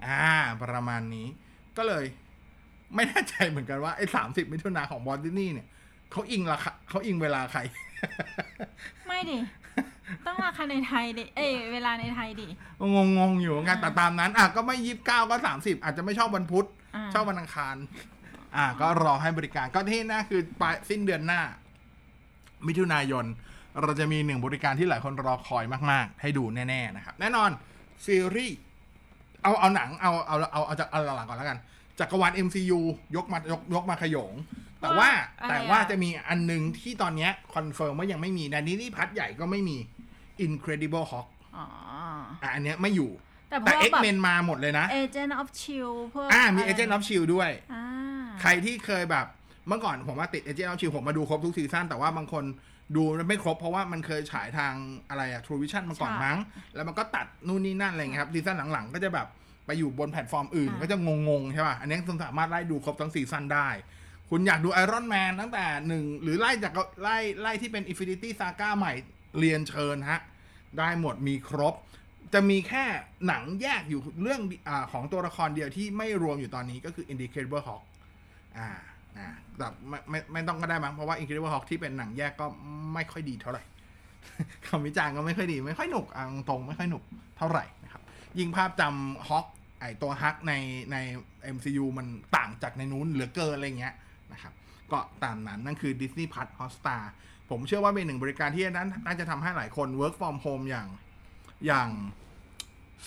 [0.05, 0.31] อ่า
[0.63, 1.27] ประมาณนี้
[1.77, 2.05] ก็เลย
[2.95, 5.67] ไม่แน่ใจเหมือนกันว่าไอ้สามสิบมิถุนาของบอลดิสนีย์เนี่ย
[6.11, 7.61] เขาอิงราคาเขาอิงเวลาใคร
[9.07, 9.37] ไม่ดิ
[10.25, 12.47] ต้องราคาในไทยดิ เอ้ยเวลาในไทยดิ
[12.95, 17.75] งงงๆอยู่เหมือนกันแต่ตามนั้น อะก็ไม่ยี่สิบเก้าก็สามสิบอาจจะไม่ชอบวันพุธ อ่า ชอบวันอังคาร
[18.55, 21.41] อะก็รอให้บริการก็ที่หน้าคือปลายสิ้นเดือนหน้า
[22.67, 23.25] มิถุนายน
[23.81, 27.49] เราจะมีหนึ่งบริการที่หลายคนรอคอยมาก ๆ ให้ดูแน่ ๆ นะครับ แน่นอน
[28.05, 28.57] ซีรีส์
[29.43, 31.59] เอาเอาหนังเอาเอาเอาเอาจากเอาหลังๆก่อนแล้วกัน
[31.99, 32.79] จักรวาล MCU
[33.15, 34.31] ยกมายกยกมาขยง
[34.81, 35.09] แต่ว่า
[35.41, 39.77] อะไรอะแต่ว่าจะมีอันหนึ่งที่ตอนเนี้ยคอนเฟิร์มว่ายังไม่มีในนี้ที่พัดใหญ่ก็ไม่มี
[40.45, 41.65] Incredible Hulk อ๋อ
[42.41, 43.11] อะอันเนี้ยไม่อยู่
[43.49, 47.85] แต่พแต่พวกแบบ X-Men มาหมดเลยนะ Agent of Shield พวกอ่ามีอะไร Agent of Shield ด้วยอ่า
[48.41, 49.25] ใครที่เคยแบบ
[49.67, 52.43] เมื่อก่อนผมว่าติด Agent of Shield ผมมาดูครบทุกซีซั่นแต่ว่าบางคน
[52.95, 54.73] ดูไม่ครบเพราะว่ามันเคยฉายทาง
[55.09, 56.37] อะไรอะ True Vision มาก่อนใช่มั้ง
[56.75, 59.27] แล้วมันก็ตัดนู่นนี่นั่นอะไรเงี้ยครับซีซั่นหลังๆ ก็จะแบบ
[59.65, 60.97] ไปอยู่บนแพลตฟอร์มอื่นอ่าก็จะ
[61.29, 63.67] งงๆใช่ป่ะอันนี้คุณสามารถไล่ดูครบทั้งซีซั่นได้
[64.29, 68.93] คุณอยากดูไอรอนแมนตั้งแต่หนึ่งหรือไล่จากไล่ไล่ที่เป็น Infinity Saga ใหม่
[69.39, 70.19] เรียนเชิญฮะ
[70.77, 71.73] ได้หมดมีครบ
[72.33, 72.85] จะมีแค่
[73.27, 77.83] หนังแยกอยู่เรื่องอของตัวละครเดียวที่ไม่รวมอยู่ตอนนี้ก็คือ Indicable Hulk
[78.57, 78.69] อ่า
[79.17, 82.45] นะแบบไม่ไม่ไม่ต้องก็ได้มั้งเพราะว่า Incredible Hulk ที่เป็นหนังแยกก็
[82.93, 83.63] ไม่ค่อยดีเท่าไหร่
[84.67, 87.03] คำวิจารณ์ก็ไม่ค่อยดีไม่ค่อยหนุกอังตรงไม่ค่อยหนุก
[87.37, 88.01] เท่าไหร่นะครับ
[88.39, 89.45] ยิ่งภาพจำฮอ k
[89.79, 90.53] ไอตัวฮักใน
[90.91, 90.97] ใน
[91.55, 93.95] MCU มันต่างจากในนู้นเหลือเกินอะไรเงี้ย
[94.33, 94.53] นะครับ
[94.91, 97.01] ก็ตามนั้นนั่นคือ Disney Plus Hotstar
[97.49, 100.87] ผมเชื่อว่าเป็นหนึ่งบริการที่นั้นน่าจะทำให้หลายคน work from home อย่าง
[101.67, 101.89] อย่าง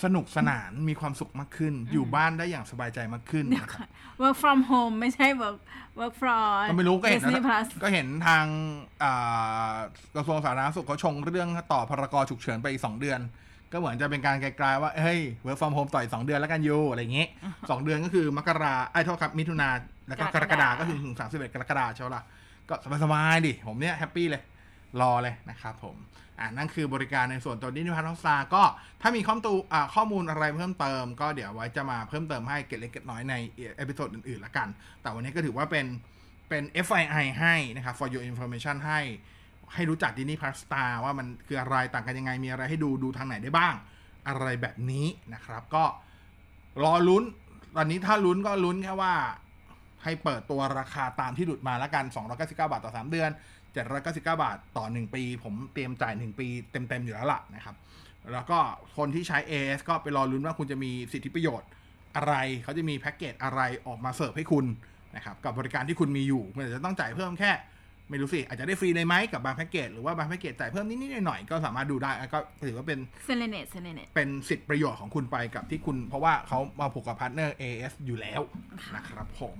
[0.03, 3.89] สนุกสนานมีความสุขมากขึ้น อยู่บ้านได้อย่างสบายใจมากขึ้นเดี๋ยวนะครับก่อน
[4.21, 5.57] work from home ไม่ใช่ work
[5.99, 8.45] work from ก็ไม่รู้ก็เห็น Disney นะ Plus ก็เห็นทาง
[9.03, 9.11] อ่
[9.73, 13.19] กระทรวงสาธารณสุขเขาชงเรื่องต่อพ.ร.ก.ฉุกเฉินไปอีกสองเดือน
[13.71, 17.27] ก็เหมือนจะเป็นการกลายๆว่า เฮ้ย work from home ต่ออีกสองเดือนแล้วกันอยูอะไรอย่างงี้
[17.69, 19.69] สองเดือนก็คือมกราไอ้ยขอโทษครับมิถุนา
[20.11, 22.23] แล้วก็กกรรกกฎาฎาก็คือถึงสามสิบเอ็ดกรกฎาใช่ไหมล่ะ
[22.69, 24.41] ก็สบายๆดิ ผมเนี่ยแฮปปี้เลย
[25.01, 25.95] รอเลยนะครับผม
[26.39, 28.63] อ่านั่นคือบริการในส่วนตัว Disney Plus Hotstar ก็
[29.01, 33.33] ถ้ามีข้อมูลอ่าข้อมูลอะไรเพิ่มเติม ก็เดี๋ยวไว้จะมาเพิ่มเติมให้เกร็ดเล็กเกร็ดน้อยใน
[33.77, 34.67] episode อื่นๆละกัน
[35.01, 35.85] แต่วันนี้ก็ถือว่าเป็น
[36.49, 38.99] เป็น FYI ให้นะครับ for your information ให้
[39.73, 43.73] ให้รู้จักดินี่พาสตาว่ามันคืออะไรต่างกันยังไงมีอะไรให้ดูดูทางไหนได้บ้าง
[44.27, 45.83] อะไรแบบนี้นะครับ ก็
[46.83, 47.23] รอลุ้น
[47.75, 49.13] ตอนนี้ถ้าลุ้นก็ลุ้นแค่ว่า
[50.03, 53.29] ให้เปิดตัวราคาตามที่หลุดมาแล้วกัน 299 บาทต่อ 3 เดือน
[53.73, 57.75] 799 บาทต่อ 1 ปี ผมเตรียมจ่าย 1 ปีเต็ม ๆ อยู่แล้วล่ะนะครับ
[58.31, 58.59] แล้วก็
[58.97, 61.69] คนที่ใช้ AS ก็ไปรอลุ้นว่าคุณจะมีสิทธิประโยชน์
[62.15, 62.33] อะไร
[62.63, 64.65] เขาจะมีแพ็กเกจอะไรออกมาเสิร์ฟให้คุณ
[65.15, 67.51] นะครับ กับบริการที่คุณมีอยู่มันอาจจะต้องจ่ายเพิ่มแค่
[68.09, 78.41] ไม่รู้สิ อาจจะได้ฟรีเลยไหมกับบางแพ็กเกจหรือว่าบางแพ็กเกจจ่ายเพิ่มนิดๆหน่อยๆก็สามารถดูได้ก็ถือว่าเป็นเซเลเนตเซเลเนตเป็นสิทธิประโยชน์ของคุณไปกับที่คุณ เพราะว่าเขามาผูกกับพาร์ทเนอร์ AS อยู่แล้ว
[78.95, 79.57] นะครับผม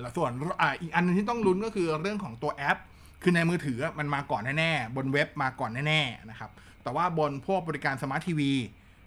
[0.00, 0.30] แล้วส่วน
[0.60, 2.78] อีกอันหนึ่งที่ต้องลุ้นก็คือเรื่องของตัวแอป
[3.22, 6.50] คือในมือถือมันมาก่อนแน่ๆ บนเว็บมาก่อนแน่ๆนะครับ
[6.82, 8.52] แต่ว่าบนพวกบริการสมาร์ททีวี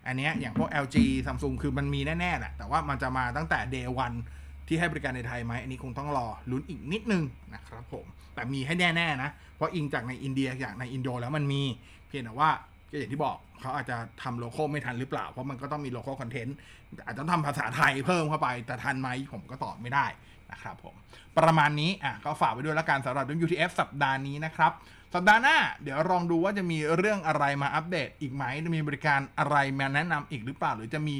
[0.07, 4.17] อันนี้อย่างพวก LG Samsung คือมันมีแน่ๆแหละแต่ว่ามันจะมาตั้งแต่ day one
[4.67, 7.23] ที่ให้บริการในไทยไหมอันนี้คงต้องรอลุ้นอีกนิดนึง
[7.53, 11.61] นะครับผม แต่มีให้แน่ๆนะ เพราะอิงจากในอินเดียอย่างในอินโดแล้วมันมี
[12.07, 12.49] เพียงแต่ว่า
[12.91, 16.55] ก็อย่างที่บอกเขาอาจจะทำโลโก้ไม่ทันหรือเปล่า เพราะมันก็ต้องมีโลโก้คอนเทนต์
[17.05, 20.05] อาจจะทำภาษาไทยเพิ่มเข้าไป แต่ทันไหมผมก็ตอบไม่ได้
[20.51, 20.95] นะครับผม
[21.37, 24.71] ประมาณนี้อะก็ฝากไว้ด้วยแล้วกันสำหรับ WTF สัปดาห์นี้นะครับ
[25.13, 31.15] สัปดาห์หน้า เดี๋ยวลองดูว่าจะมีเรื่องอะไรมาอัปเดตอีกไหมจะมีบริการอะไรมาแนะนำอีกหรือเปล่า หรือจะมี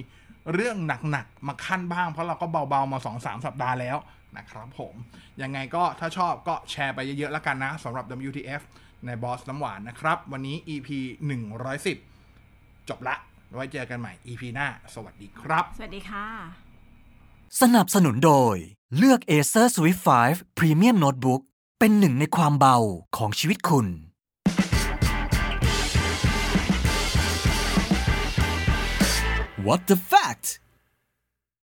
[0.54, 0.78] เรื่อง
[1.10, 3.98] หนักๆมาขั้นบ้างเพราะเราก็เบาๆมา 2-3 สัปดาห์แล้ว
[4.38, 4.94] นะครับผม
[5.42, 8.62] ยังไงก็ถ้าชอบก็แชร์ไปเยอะๆแล้วกันนะสำหรับ WTF
[9.06, 10.90] ในบอสน้ำหวานนะครับ วันนี้ EP
[11.70, 13.16] 110 จบละ
[13.54, 16.26] ไว้เจอกันใหม่ EP หน้า สวัสดีครับ สวัสดีค่ะ
[17.62, 18.58] สนับสนุนโดย
[18.98, 21.42] เลือก Acer Swift 5 Premium Notebook
[21.80, 22.78] เป็นหนึ่งในความเบา
[23.18, 23.88] ของชีวิตคุณ
[29.66, 30.46] What the fact